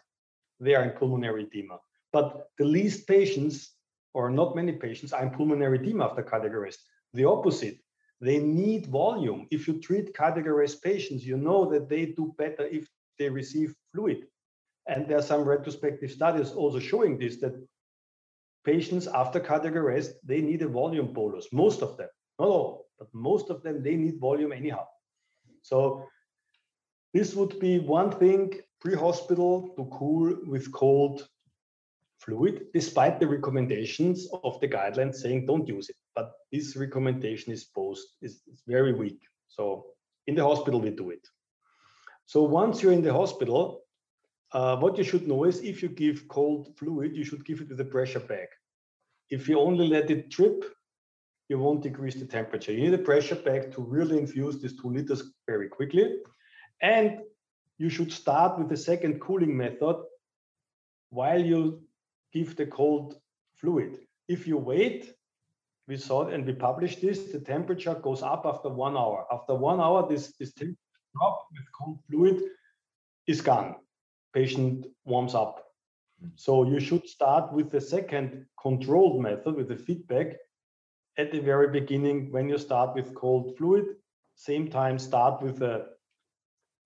they 0.60 0.76
are 0.76 0.84
in 0.84 0.92
pulmonary 0.92 1.44
edema. 1.44 1.80
But 2.14 2.48
the 2.58 2.66
least 2.66 3.08
patients, 3.08 3.76
or 4.14 4.30
not 4.30 4.56
many 4.56 4.74
patients, 4.74 5.14
are 5.14 5.24
in 5.24 5.32
pulmonary 5.32 5.80
edema 5.80 6.06
after 6.06 6.24
cardiac 6.24 6.54
arrest. 6.54 6.80
The 7.14 7.26
opposite, 7.26 7.80
they 8.20 8.40
need 8.40 8.88
volume. 8.88 9.48
If 9.52 9.68
you 9.68 9.80
treat 9.80 10.14
cardiac 10.14 10.48
arrest 10.48 10.84
patients, 10.84 11.26
you 11.26 11.38
know 11.38 11.70
that 11.72 11.90
they 11.90 12.08
do 12.08 12.34
better 12.38 12.68
if 12.68 12.88
they 13.18 13.30
receive 13.30 13.74
fluid. 13.94 14.28
And 14.88 15.08
there 15.08 15.18
are 15.18 15.24
some 15.24 15.44
retrospective 15.44 16.12
studies 16.12 16.52
also 16.52 16.80
showing 16.80 17.18
this 17.18 17.38
that 17.38 17.56
patients 18.64 19.08
after 19.08 19.40
cardiac 19.40 19.76
arrest, 19.76 20.14
they 20.24 20.42
need 20.42 20.62
a 20.62 20.68
volume 20.68 21.14
bolus, 21.14 21.48
most 21.52 21.82
of 21.82 21.98
them, 21.98 22.10
not 22.40 22.48
all, 22.48 22.88
but 23.00 23.08
most 23.14 23.50
of 23.50 23.64
them, 23.64 23.82
they 23.82 23.96
need 23.96 24.20
volume 24.20 24.52
anyhow. 24.52 24.86
So 25.62 26.06
this 27.14 27.36
would 27.36 27.60
be 27.60 27.80
one 27.80 28.12
thing 28.12 28.54
pre-hospital 28.80 29.74
to 29.76 29.86
cool 29.98 30.38
with 30.46 30.72
cold 30.72 31.28
fluid, 32.18 32.68
despite 32.74 33.20
the 33.20 33.28
recommendations 33.28 34.28
of 34.44 34.60
the 34.60 34.68
guidelines 34.68 35.16
saying 35.16 35.46
don't 35.46 35.68
use 35.68 35.90
it. 35.90 35.96
But 36.16 36.32
this 36.52 36.76
recommendation 36.76 37.52
is 37.52 37.64
posed 37.64 38.08
is, 38.22 38.42
is 38.52 38.62
very 38.68 38.94
weak. 38.94 39.22
So 39.48 39.86
in 40.28 40.36
the 40.36 40.44
hospital, 40.44 40.80
we 40.80 40.92
do 40.92 41.10
it. 41.10 41.28
So 42.26 42.44
once 42.44 42.82
you're 42.82 42.94
in 42.94 43.02
the 43.02 43.14
hospital, 43.14 43.82
uh, 44.54 44.76
what 44.78 44.98
you 44.98 45.04
should 45.04 45.28
know 45.28 45.46
is 45.46 45.62
if 45.62 45.82
you 45.82 45.90
give 45.90 46.28
cold 46.28 46.78
fluid, 46.78 47.16
you 47.16 47.24
should 47.24 47.46
give 47.46 47.62
it 47.62 47.70
with 47.70 47.80
a 47.80 47.86
pressure 47.86 48.20
bag. 48.20 48.48
If 49.30 49.48
you 49.48 49.60
only 49.60 49.88
let 49.88 50.12
it 50.12 50.30
drip, 50.30 50.66
you 51.48 51.58
won't 51.58 51.84
decrease 51.84 52.16
the 52.16 52.26
temperature. 52.26 52.72
You 52.72 52.82
need 52.82 52.94
a 52.94 53.04
pressure 53.04 53.36
bag 53.36 53.72
to 53.74 53.82
really 53.82 54.18
infuse 54.18 54.62
these 54.62 54.80
two 54.80 54.90
liters 54.90 55.24
very 55.48 55.70
quickly. 55.70 56.18
And 56.82 57.20
you 57.78 57.90
should 57.90 58.12
start 58.12 58.58
with 58.58 58.70
the 58.70 58.78
second 58.78 59.20
cooling 59.22 59.56
method 59.56 59.98
while 61.10 61.42
you 61.42 61.82
give 62.34 62.56
the 62.56 62.66
cold 62.66 63.16
fluid. 63.56 64.00
If 64.28 64.48
you 64.48 64.58
wait, 64.58 65.14
we 65.88 65.98
saw 65.98 66.28
and 66.28 66.46
we 66.46 66.54
published 66.54 67.02
this, 67.02 67.32
the 67.32 67.40
temperature 67.40 67.96
goes 67.96 68.22
up 68.22 68.46
after 68.46 68.70
one 68.70 68.96
hour. 68.96 69.26
After 69.32 69.56
one 69.56 69.80
hour, 69.80 70.08
this, 70.08 70.34
this 70.40 70.54
temperature 70.54 70.78
drop 71.16 71.48
with 71.52 71.66
cold 71.78 72.00
fluid 72.10 72.42
is 73.28 73.42
gone. 73.42 73.76
Patient 74.34 74.88
warms 75.06 75.36
up. 75.36 75.66
Hmm. 76.22 76.30
So 76.36 76.64
you 76.66 76.80
should 76.80 77.08
start 77.08 77.54
with 77.54 77.72
the 77.72 77.82
second 77.82 78.46
controlled 78.62 79.22
method 79.22 79.56
with 79.56 79.68
the 79.68 79.76
feedback 79.76 80.38
at 81.18 81.32
the 81.32 81.40
very 81.40 81.68
beginning 81.68 82.32
when 82.32 82.50
you 82.50 82.58
start 82.58 82.96
with 82.96 83.16
cold 83.16 83.58
fluid. 83.58 83.86
Same 84.36 84.70
time, 84.70 84.98
start 84.98 85.42
with 85.42 85.62
a 85.62 85.88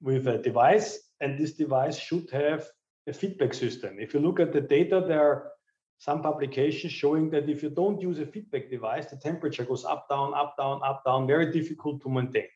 with 0.02 0.28
a 0.28 0.38
device, 0.38 1.00
and 1.22 1.40
this 1.40 1.54
device 1.54 1.98
should 1.98 2.30
have 2.32 2.68
a 3.08 3.14
feedback 3.14 3.54
system. 3.54 3.98
If 4.00 4.14
you 4.14 4.20
look 4.20 4.40
at 4.40 4.52
the 4.52 4.62
data, 4.62 5.04
there 5.08 5.22
are 5.22 5.52
some 5.98 6.22
publications 6.22 6.92
showing 6.92 7.30
that 7.30 7.50
if 7.50 7.64
you 7.64 7.70
don't 7.70 8.02
use 8.02 8.20
a 8.20 8.26
feedback 8.26 8.70
device, 8.70 9.08
the 9.08 9.18
temperature 9.18 9.64
goes 9.64 9.86
up, 9.86 10.10
down, 10.10 10.34
up, 10.34 10.56
down, 10.58 10.82
up, 10.84 11.04
down, 11.06 11.28
very 11.28 11.52
difficult 11.52 12.02
to 12.02 12.10
maintain. 12.10 12.48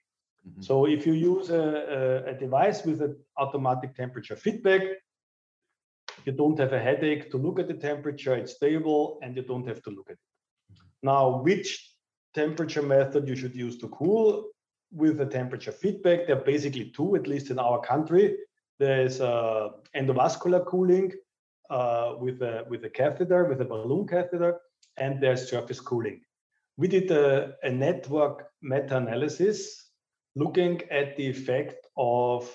Mm-hmm. 0.50 0.62
So 0.62 0.86
if 0.86 1.06
you 1.06 1.14
use 1.14 1.50
a, 1.50 2.26
a, 2.28 2.32
a 2.32 2.34
device 2.34 2.84
with 2.84 3.02
an 3.02 3.16
automatic 3.38 3.96
temperature 3.96 4.36
feedback, 4.36 4.82
you 6.26 6.34
don't 6.34 6.60
have 6.60 6.74
a 6.74 6.80
headache 6.80 7.32
to 7.32 7.38
look 7.38 7.60
at 7.60 7.68
the 7.68 7.74
temperature, 7.74 8.36
it's 8.36 8.54
stable, 8.54 9.20
and 9.22 9.36
you 9.36 9.44
don't 9.44 9.68
have 9.68 9.82
to 9.84 9.90
look 9.90 10.10
at 10.10 10.14
it. 10.14 10.20
Mm-hmm. 10.74 10.88
Now, 11.04 11.42
which 11.42 11.94
temperature 12.34 12.82
method 12.82 13.28
you 13.28 13.36
should 13.36 13.56
use 13.56 13.78
to 13.78 13.88
cool 13.90 14.50
with 14.92 15.18
the 15.18 15.26
temperature 15.26 15.72
feedback? 15.72 16.28
There 16.28 16.38
are 16.38 16.44
basically 16.44 16.92
two, 16.96 17.16
at 17.16 17.28
least 17.28 17.52
in 17.52 17.60
our 17.60 17.80
country. 17.80 18.38
There's 18.80 19.20
uh, 19.22 19.70
endovascular 19.96 20.66
cooling 20.66 21.12
uh, 21.70 22.16
with, 22.18 22.42
a, 22.42 22.66
with 22.70 22.84
a 22.86 22.90
catheter, 22.90 23.46
with 23.46 23.62
a 23.62 23.66
balloon 23.66 24.08
catheter, 24.08 24.60
and 24.98 25.22
there's 25.22 25.50
surface 25.50 25.80
cooling. 25.80 26.22
We 26.78 26.88
did 26.88 27.12
a, 27.12 27.56
a 27.62 27.70
network 27.70 28.48
meta-analysis 28.62 29.89
looking 30.36 30.82
at 30.92 31.16
the 31.18 31.28
effect 31.28 31.88
of 31.98 32.50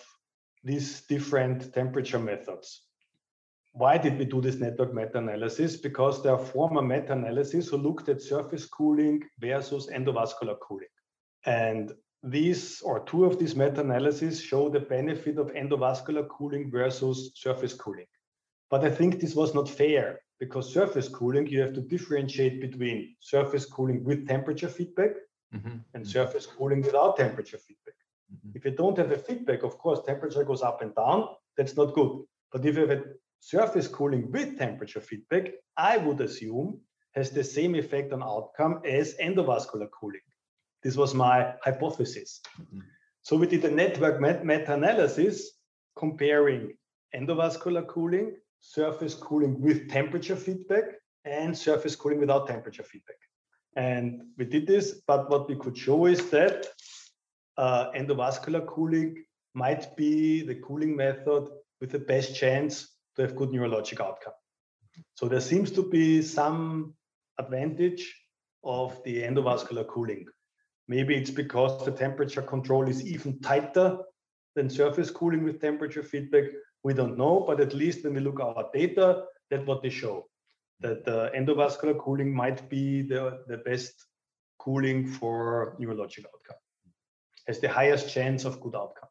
these 0.62 1.02
different 1.02 1.72
temperature 1.74 2.18
methods. 2.18 2.82
Why 3.72 3.98
did 3.98 4.18
we 4.18 4.24
do 4.24 4.40
this 4.40 4.56
network 4.56 4.94
meta-analysis? 4.94 5.76
Because 5.76 6.22
there 6.22 6.32
are 6.32 6.38
former 6.38 6.80
meta-analyses 6.80 7.68
who 7.68 7.76
looked 7.76 8.08
at 8.08 8.22
surface 8.22 8.66
cooling 8.66 9.22
versus 9.40 9.88
endovascular 9.92 10.56
cooling. 10.60 10.88
And 11.44 11.92
these 12.22 12.80
or 12.80 13.04
two 13.04 13.24
of 13.24 13.38
these 13.38 13.56
meta-analyses 13.56 14.40
show 14.40 14.68
the 14.68 14.80
benefit 14.80 15.38
of 15.38 15.52
endovascular 15.52 16.28
cooling 16.28 16.70
versus 16.70 17.32
surface 17.34 17.74
cooling. 17.74 18.06
But 18.70 18.84
I 18.84 18.90
think 18.90 19.20
this 19.20 19.34
was 19.34 19.54
not 19.54 19.68
fair 19.68 20.20
because 20.40 20.72
surface 20.72 21.08
cooling, 21.08 21.48
you 21.48 21.60
have 21.60 21.74
to 21.74 21.80
differentiate 21.80 22.60
between 22.60 23.16
surface 23.20 23.66
cooling 23.66 24.04
with 24.04 24.26
temperature 24.26 24.68
feedback 24.68 25.10
mm-hmm. 25.54 25.76
and 25.94 26.06
surface 26.06 26.46
cooling 26.46 26.82
without 26.82 27.16
temperature 27.16 27.58
feedback. 27.58 27.94
Mm-hmm. 28.32 28.56
If 28.56 28.64
you 28.64 28.72
don't 28.72 28.98
have 28.98 29.12
a 29.12 29.18
feedback, 29.18 29.62
of 29.62 29.78
course, 29.78 30.00
temperature 30.04 30.44
goes 30.44 30.62
up 30.62 30.82
and 30.82 30.94
down. 30.94 31.28
That's 31.56 31.76
not 31.76 31.94
good. 31.94 32.22
But 32.52 32.64
if 32.64 32.74
you 32.76 32.86
have 32.86 32.98
a 32.98 33.02
surface 33.40 33.88
cooling 33.88 34.30
with 34.30 34.58
temperature 34.58 35.00
feedback, 35.00 35.52
I 35.76 35.96
would 35.98 36.20
assume 36.20 36.80
has 37.14 37.30
the 37.30 37.44
same 37.44 37.74
effect 37.74 38.12
on 38.12 38.22
outcome 38.22 38.80
as 38.84 39.14
endovascular 39.22 39.88
cooling. 39.90 40.26
This 40.82 40.96
was 40.96 41.14
my 41.14 41.54
hypothesis. 41.62 42.40
Mm-hmm. 42.60 42.80
So 43.22 43.36
we 43.36 43.46
did 43.46 43.64
a 43.64 43.70
network 43.70 44.20
meta-analysis 44.20 45.52
comparing 45.96 46.74
endovascular 47.14 47.86
cooling, 47.86 48.36
surface 48.60 49.14
cooling 49.14 49.60
with 49.60 49.88
temperature 49.88 50.36
feedback, 50.36 50.84
and 51.24 51.56
surface 51.56 51.96
cooling 51.96 52.18
without 52.18 52.46
temperature 52.46 52.82
feedback. 52.82 53.16
And 53.76 54.22
we 54.38 54.44
did 54.44 54.66
this, 54.66 55.02
but 55.06 55.28
what 55.30 55.48
we 55.48 55.56
could 55.56 55.76
show 55.76 56.06
is 56.06 56.30
that 56.30 56.66
uh, 57.56 57.90
endovascular 57.92 58.66
cooling 58.66 59.24
might 59.54 59.96
be 59.96 60.42
the 60.46 60.56
cooling 60.56 60.96
method 60.96 61.48
with 61.80 61.90
the 61.90 61.98
best 61.98 62.34
chance 62.36 62.96
to 63.16 63.22
have 63.22 63.36
good 63.36 63.50
neurologic 63.50 64.00
outcome. 64.00 64.32
So 65.14 65.28
there 65.28 65.40
seems 65.40 65.70
to 65.72 65.82
be 65.88 66.22
some 66.22 66.94
advantage 67.38 68.14
of 68.62 69.02
the 69.04 69.22
endovascular 69.22 69.86
cooling. 69.86 70.26
Maybe 70.88 71.16
it's 71.16 71.30
because 71.30 71.84
the 71.84 71.92
temperature 71.92 72.42
control 72.42 72.88
is 72.88 73.04
even 73.04 73.40
tighter 73.40 73.98
than 74.54 74.70
surface 74.70 75.10
cooling 75.10 75.44
with 75.44 75.60
temperature 75.60 76.02
feedback. 76.02 76.44
We 76.82 76.94
don't 76.94 77.16
know, 77.16 77.44
but 77.46 77.60
at 77.60 77.74
least 77.74 78.04
when 78.04 78.14
we 78.14 78.20
look 78.20 78.40
at 78.40 78.46
our 78.46 78.68
data, 78.72 79.24
that's 79.50 79.66
what 79.66 79.82
they 79.82 79.90
show. 79.90 80.26
That 80.80 81.04
the 81.04 81.30
endovascular 81.36 81.98
cooling 81.98 82.34
might 82.34 82.68
be 82.68 83.02
the, 83.02 83.40
the 83.46 83.58
best 83.58 83.92
cooling 84.58 85.06
for 85.06 85.76
neurologic 85.80 86.24
outcome. 86.26 86.56
Has 87.46 87.60
the 87.60 87.68
highest 87.68 88.12
chance 88.12 88.44
of 88.44 88.60
good 88.60 88.74
outcome. 88.74 89.08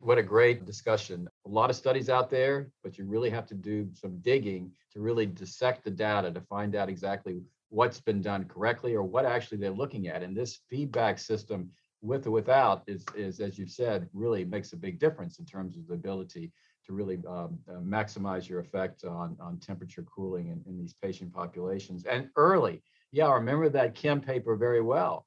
What 0.00 0.18
a 0.18 0.22
great 0.22 0.64
discussion. 0.64 1.28
A 1.46 1.48
lot 1.48 1.68
of 1.70 1.76
studies 1.76 2.08
out 2.08 2.30
there, 2.30 2.70
but 2.82 2.96
you 2.96 3.04
really 3.04 3.30
have 3.30 3.46
to 3.46 3.54
do 3.54 3.88
some 3.92 4.18
digging 4.20 4.72
to 4.92 5.00
really 5.00 5.26
dissect 5.26 5.84
the 5.84 5.90
data 5.90 6.30
to 6.30 6.40
find 6.40 6.74
out 6.74 6.88
exactly 6.88 7.42
what's 7.68 8.00
been 8.00 8.22
done 8.22 8.44
correctly 8.44 8.94
or 8.94 9.02
what 9.02 9.24
actually 9.24 9.58
they're 9.58 9.70
looking 9.70 10.08
at. 10.08 10.22
And 10.22 10.36
this 10.36 10.60
feedback 10.68 11.18
system, 11.18 11.70
with 12.02 12.26
or 12.26 12.30
without, 12.30 12.82
is, 12.86 13.04
is 13.14 13.40
as 13.40 13.58
you've 13.58 13.70
said, 13.70 14.08
really 14.12 14.44
makes 14.44 14.72
a 14.72 14.76
big 14.76 14.98
difference 14.98 15.38
in 15.38 15.44
terms 15.44 15.76
of 15.76 15.86
the 15.86 15.94
ability 15.94 16.50
to 16.86 16.92
really 16.92 17.18
um, 17.28 17.58
uh, 17.68 17.74
maximize 17.80 18.48
your 18.48 18.60
effect 18.60 19.04
on, 19.04 19.36
on 19.40 19.58
temperature 19.58 20.04
cooling 20.04 20.48
in, 20.48 20.62
in 20.66 20.78
these 20.78 20.94
patient 20.94 21.32
populations. 21.32 22.04
And 22.04 22.28
early, 22.36 22.82
yeah, 23.12 23.26
I 23.26 23.34
remember 23.34 23.68
that 23.70 23.94
Kim 23.94 24.20
paper 24.20 24.56
very 24.56 24.80
well 24.80 25.26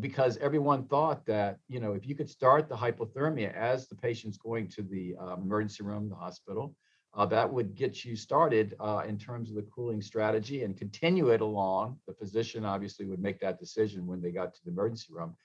because 0.00 0.36
everyone 0.38 0.84
thought 0.86 1.24
that 1.26 1.58
you 1.68 1.78
know 1.78 1.92
if 1.92 2.04
you 2.06 2.16
could 2.16 2.28
start 2.28 2.68
the 2.68 2.74
hypothermia 2.74 3.54
as 3.54 3.86
the 3.86 3.94
patient's 3.94 4.36
going 4.36 4.66
to 4.68 4.82
the 4.82 5.14
um, 5.20 5.42
emergency 5.42 5.84
room 5.84 6.08
the 6.08 6.16
hospital 6.16 6.74
uh, 7.16 7.26
that 7.26 7.52
would 7.52 7.74
get 7.74 8.04
you 8.04 8.16
started 8.16 8.74
uh, 8.80 9.02
in 9.06 9.16
terms 9.16 9.48
of 9.48 9.56
the 9.56 9.62
cooling 9.62 10.02
strategy 10.02 10.64
and 10.64 10.76
continue 10.76 11.28
it 11.28 11.40
along. 11.40 11.96
The 12.08 12.14
physician 12.14 12.64
obviously 12.64 13.06
would 13.06 13.20
make 13.20 13.38
that 13.40 13.58
decision 13.58 14.06
when 14.06 14.20
they 14.20 14.32
got 14.32 14.52
to 14.54 14.64
the 14.64 14.72
emergency 14.72 15.12
room, 15.12 15.36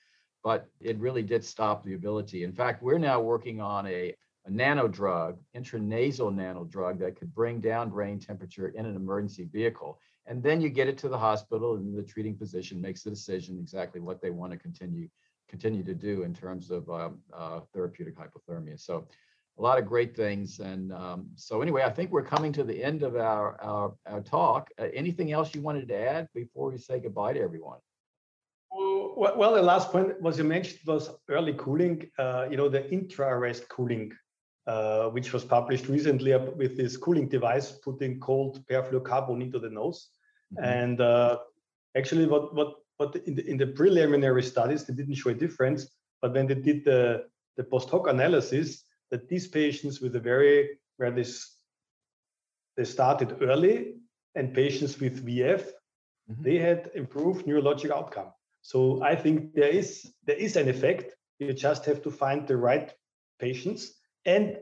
but 0.42 0.66
it 0.80 0.98
really 0.98 1.22
did 1.22 1.44
stop 1.44 1.84
the 1.84 1.94
ability. 1.94 2.42
In 2.42 2.52
fact, 2.52 2.82
we're 2.82 2.98
now 2.98 3.20
working 3.20 3.60
on 3.60 3.86
a, 3.86 4.14
a 4.46 4.50
nano 4.50 4.88
drug, 4.88 5.38
intranasal 5.54 6.34
nano 6.34 6.64
drug 6.64 6.98
that 6.98 7.16
could 7.16 7.34
bring 7.34 7.60
down 7.60 7.90
brain 7.90 8.18
temperature 8.18 8.68
in 8.68 8.86
an 8.86 8.96
emergency 8.96 9.44
vehicle. 9.44 9.98
And 10.26 10.42
then 10.42 10.60
you 10.60 10.68
get 10.68 10.88
it 10.88 10.98
to 10.98 11.08
the 11.08 11.18
hospital, 11.18 11.76
and 11.76 11.96
the 11.96 12.02
treating 12.02 12.36
physician 12.36 12.80
makes 12.80 13.02
the 13.02 13.10
decision 13.10 13.58
exactly 13.58 14.00
what 14.00 14.20
they 14.20 14.30
want 14.30 14.52
to 14.52 14.58
continue 14.58 15.08
continue 15.48 15.82
to 15.82 15.94
do 15.94 16.22
in 16.22 16.32
terms 16.32 16.70
of 16.70 16.88
um, 16.88 17.18
uh, 17.34 17.58
therapeutic 17.74 18.14
hypothermia. 18.16 18.78
So 18.78 19.08
a 19.58 19.62
lot 19.62 19.78
of 19.78 19.84
great 19.84 20.14
things. 20.14 20.60
And 20.60 20.92
um, 20.92 21.28
so 21.34 21.60
anyway, 21.60 21.82
I 21.82 21.90
think 21.90 22.12
we're 22.12 22.22
coming 22.22 22.52
to 22.52 22.62
the 22.62 22.82
end 22.82 23.02
of 23.02 23.16
our, 23.16 23.60
our, 23.60 23.94
our 24.06 24.20
talk. 24.20 24.70
Uh, 24.78 24.86
anything 24.94 25.32
else 25.32 25.52
you 25.54 25.60
wanted 25.60 25.88
to 25.88 25.96
add 25.96 26.28
before 26.34 26.70
we 26.70 26.78
say 26.78 27.00
goodbye 27.00 27.32
to 27.32 27.40
everyone? 27.40 27.78
Well, 28.72 29.54
the 29.54 29.60
last 29.60 29.90
point 29.90 30.22
was 30.22 30.38
you 30.38 30.44
mentioned 30.44 30.80
was 30.86 31.10
early 31.28 31.54
cooling, 31.54 32.08
uh, 32.18 32.46
you 32.50 32.56
know, 32.56 32.68
the 32.68 32.88
intra-arrest 32.90 33.68
cooling, 33.68 34.12
uh, 34.70 35.08
which 35.10 35.32
was 35.32 35.44
published 35.44 35.88
recently 35.88 36.32
with 36.62 36.76
this 36.76 36.96
cooling 36.96 37.28
device, 37.28 37.72
putting 37.72 38.20
cold 38.20 38.64
perfluorocarbon 38.70 39.42
into 39.42 39.58
the 39.58 39.68
nose. 39.68 40.10
Mm-hmm. 40.54 40.64
And 40.64 41.00
uh, 41.00 41.38
actually 41.96 42.26
what, 42.26 42.54
what, 42.54 42.74
what 42.98 43.16
in 43.26 43.34
the, 43.34 43.44
in 43.50 43.56
the 43.56 43.66
preliminary 43.66 44.44
studies, 44.44 44.84
they 44.84 44.94
didn't 44.94 45.16
show 45.16 45.30
a 45.30 45.34
difference, 45.34 45.88
but 46.22 46.34
when 46.34 46.46
they 46.46 46.54
did 46.54 46.84
the, 46.84 47.24
the 47.56 47.64
post 47.64 47.90
hoc 47.90 48.06
analysis, 48.06 48.84
that 49.10 49.28
these 49.28 49.48
patients 49.48 50.00
with 50.00 50.14
a 50.14 50.20
very 50.20 50.78
where 50.98 51.10
this 51.10 51.56
they 52.76 52.84
started 52.84 53.42
early 53.42 53.94
and 54.36 54.54
patients 54.54 55.00
with 55.00 55.26
VF 55.26 55.62
mm-hmm. 55.62 56.42
they 56.42 56.58
had 56.58 56.90
improved 56.94 57.44
neurologic 57.46 57.90
outcome. 57.90 58.30
So 58.62 59.02
I 59.02 59.16
think 59.16 59.52
there 59.54 59.74
is 59.80 60.12
there 60.26 60.36
is 60.36 60.54
an 60.54 60.68
effect. 60.68 61.16
You 61.40 61.52
just 61.54 61.86
have 61.86 62.02
to 62.02 62.10
find 62.10 62.46
the 62.46 62.56
right 62.56 62.92
patients 63.40 63.99
and 64.24 64.58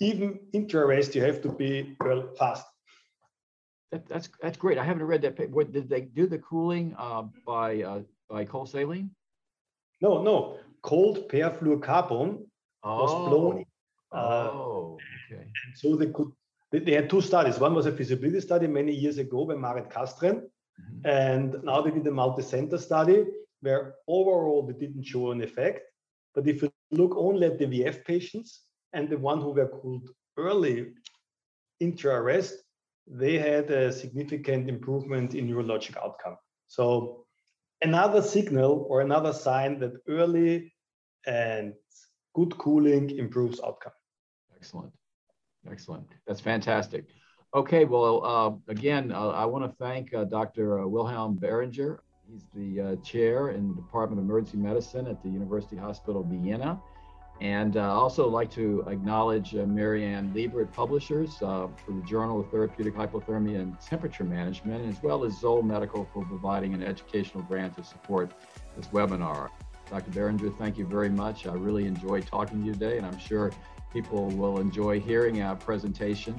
even 0.00 0.40
intra-arrest 0.52 1.14
you 1.14 1.22
have 1.22 1.40
to 1.42 1.48
be 1.48 1.96
well 2.00 2.28
fast. 2.38 2.66
That, 3.92 4.06
that's 4.08 4.28
that's 4.42 4.56
great. 4.56 4.78
I 4.78 4.84
haven't 4.84 5.04
read 5.04 5.22
that 5.22 5.36
paper. 5.36 5.52
What, 5.52 5.72
did 5.72 5.88
they 5.88 6.02
do 6.02 6.26
the 6.26 6.38
cooling 6.38 6.94
uh, 6.98 7.24
by 7.46 7.82
uh, 7.82 8.00
by 8.28 8.44
cold 8.44 8.68
saline? 8.68 9.10
No, 10.00 10.22
no. 10.22 10.58
Cold 10.82 11.28
perfluorocarbon 11.28 12.42
oh. 12.82 13.02
was 13.02 13.28
blown 13.28 13.64
uh, 14.12 14.50
oh, 14.52 14.98
okay. 15.32 15.44
So 15.74 15.96
they 15.96 16.06
could 16.06 16.32
they, 16.72 16.80
they, 16.80 16.92
had 16.92 17.08
two 17.10 17.20
studies. 17.20 17.58
One 17.58 17.74
was 17.74 17.86
a 17.86 17.92
feasibility 17.92 18.40
study 18.40 18.66
many 18.66 18.92
years 18.92 19.18
ago 19.18 19.44
by 19.44 19.54
Maaret 19.54 19.90
Castrén, 19.92 20.42
Mm-hmm. 20.80 21.08
And 21.08 21.64
now 21.64 21.80
they 21.80 21.90
did 21.90 22.06
a 22.06 22.10
multi-center 22.10 22.78
study 22.78 23.24
where 23.60 23.94
overall 24.06 24.66
they 24.66 24.74
didn't 24.74 25.04
show 25.04 25.30
an 25.30 25.42
effect. 25.42 25.80
But 26.34 26.46
if 26.46 26.62
you 26.62 26.70
look 26.90 27.14
only 27.16 27.46
at 27.46 27.58
the 27.58 27.66
VF 27.66 28.04
patients 28.04 28.62
and 28.92 29.08
the 29.08 29.18
one 29.18 29.40
who 29.40 29.50
were 29.50 29.68
cooled 29.68 30.10
early 30.36 30.92
intra-arrest, 31.80 32.54
they 33.06 33.38
had 33.38 33.70
a 33.70 33.92
significant 33.92 34.68
improvement 34.68 35.34
in 35.34 35.48
neurologic 35.48 35.96
outcome. 35.96 36.36
So 36.66 37.26
another 37.82 38.22
signal 38.22 38.86
or 38.88 39.00
another 39.00 39.32
sign 39.32 39.78
that 39.80 39.92
early 40.08 40.72
and 41.26 41.74
good 42.34 42.56
cooling 42.58 43.10
improves 43.10 43.60
outcome. 43.64 43.92
Excellent. 44.56 44.92
Excellent. 45.70 46.06
That's 46.26 46.40
fantastic. 46.40 47.06
Okay, 47.54 47.84
well, 47.84 48.24
uh, 48.24 48.70
again, 48.70 49.12
uh, 49.12 49.28
I 49.28 49.44
want 49.46 49.64
to 49.64 49.76
thank 49.76 50.12
uh, 50.12 50.24
Dr. 50.24 50.80
Uh, 50.80 50.86
Wilhelm 50.86 51.38
Behringer. 51.38 51.98
He's 52.28 52.44
the 52.54 52.80
uh, 52.80 52.96
chair 52.96 53.50
in 53.50 53.68
the 53.68 53.74
Department 53.74 54.18
of 54.20 54.24
Emergency 54.24 54.58
Medicine 54.58 55.06
at 55.06 55.22
the 55.22 55.28
University 55.28 55.76
Hospital 55.76 56.24
Vienna. 56.24 56.80
And 57.40 57.76
uh, 57.76 57.92
also 57.92 58.28
like 58.28 58.50
to 58.52 58.82
acknowledge 58.88 59.54
uh, 59.54 59.66
Mary 59.66 60.04
Ann 60.04 60.32
Liebert 60.32 60.72
Publishers 60.72 61.36
uh, 61.42 61.68
for 61.84 61.92
the 61.92 62.00
Journal 62.02 62.40
of 62.40 62.50
Therapeutic 62.50 62.94
Hypothermia 62.94 63.60
and 63.60 63.78
Temperature 63.80 64.24
Management, 64.24 64.88
as 64.88 65.02
well 65.02 65.24
as 65.24 65.38
Zoll 65.38 65.62
Medical 65.62 66.08
for 66.14 66.24
providing 66.24 66.72
an 66.72 66.82
educational 66.82 67.42
grant 67.42 67.76
to 67.76 67.84
support 67.84 68.32
this 68.76 68.86
webinar. 68.86 69.50
Dr. 69.90 70.10
Behringer, 70.10 70.56
thank 70.58 70.78
you 70.78 70.86
very 70.86 71.10
much. 71.10 71.46
I 71.46 71.52
really 71.52 71.86
enjoyed 71.86 72.26
talking 72.26 72.60
to 72.60 72.66
you 72.66 72.72
today, 72.72 72.96
and 72.96 73.06
I'm 73.06 73.18
sure 73.18 73.52
people 73.92 74.28
will 74.30 74.58
enjoy 74.58 74.98
hearing 74.98 75.42
our 75.42 75.56
presentation. 75.56 76.34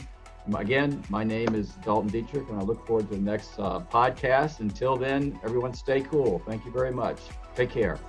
Again, 0.55 1.03
my 1.09 1.23
name 1.23 1.55
is 1.55 1.71
Dalton 1.83 2.09
Dietrich, 2.09 2.49
and 2.49 2.59
I 2.59 2.63
look 2.63 2.85
forward 2.87 3.09
to 3.09 3.15
the 3.15 3.21
next 3.21 3.59
uh, 3.59 3.81
podcast. 3.81 4.61
Until 4.61 4.95
then, 4.95 5.39
everyone 5.43 5.73
stay 5.73 6.01
cool. 6.01 6.41
Thank 6.45 6.65
you 6.65 6.71
very 6.71 6.91
much. 6.91 7.19
Take 7.55 7.69
care. 7.69 7.99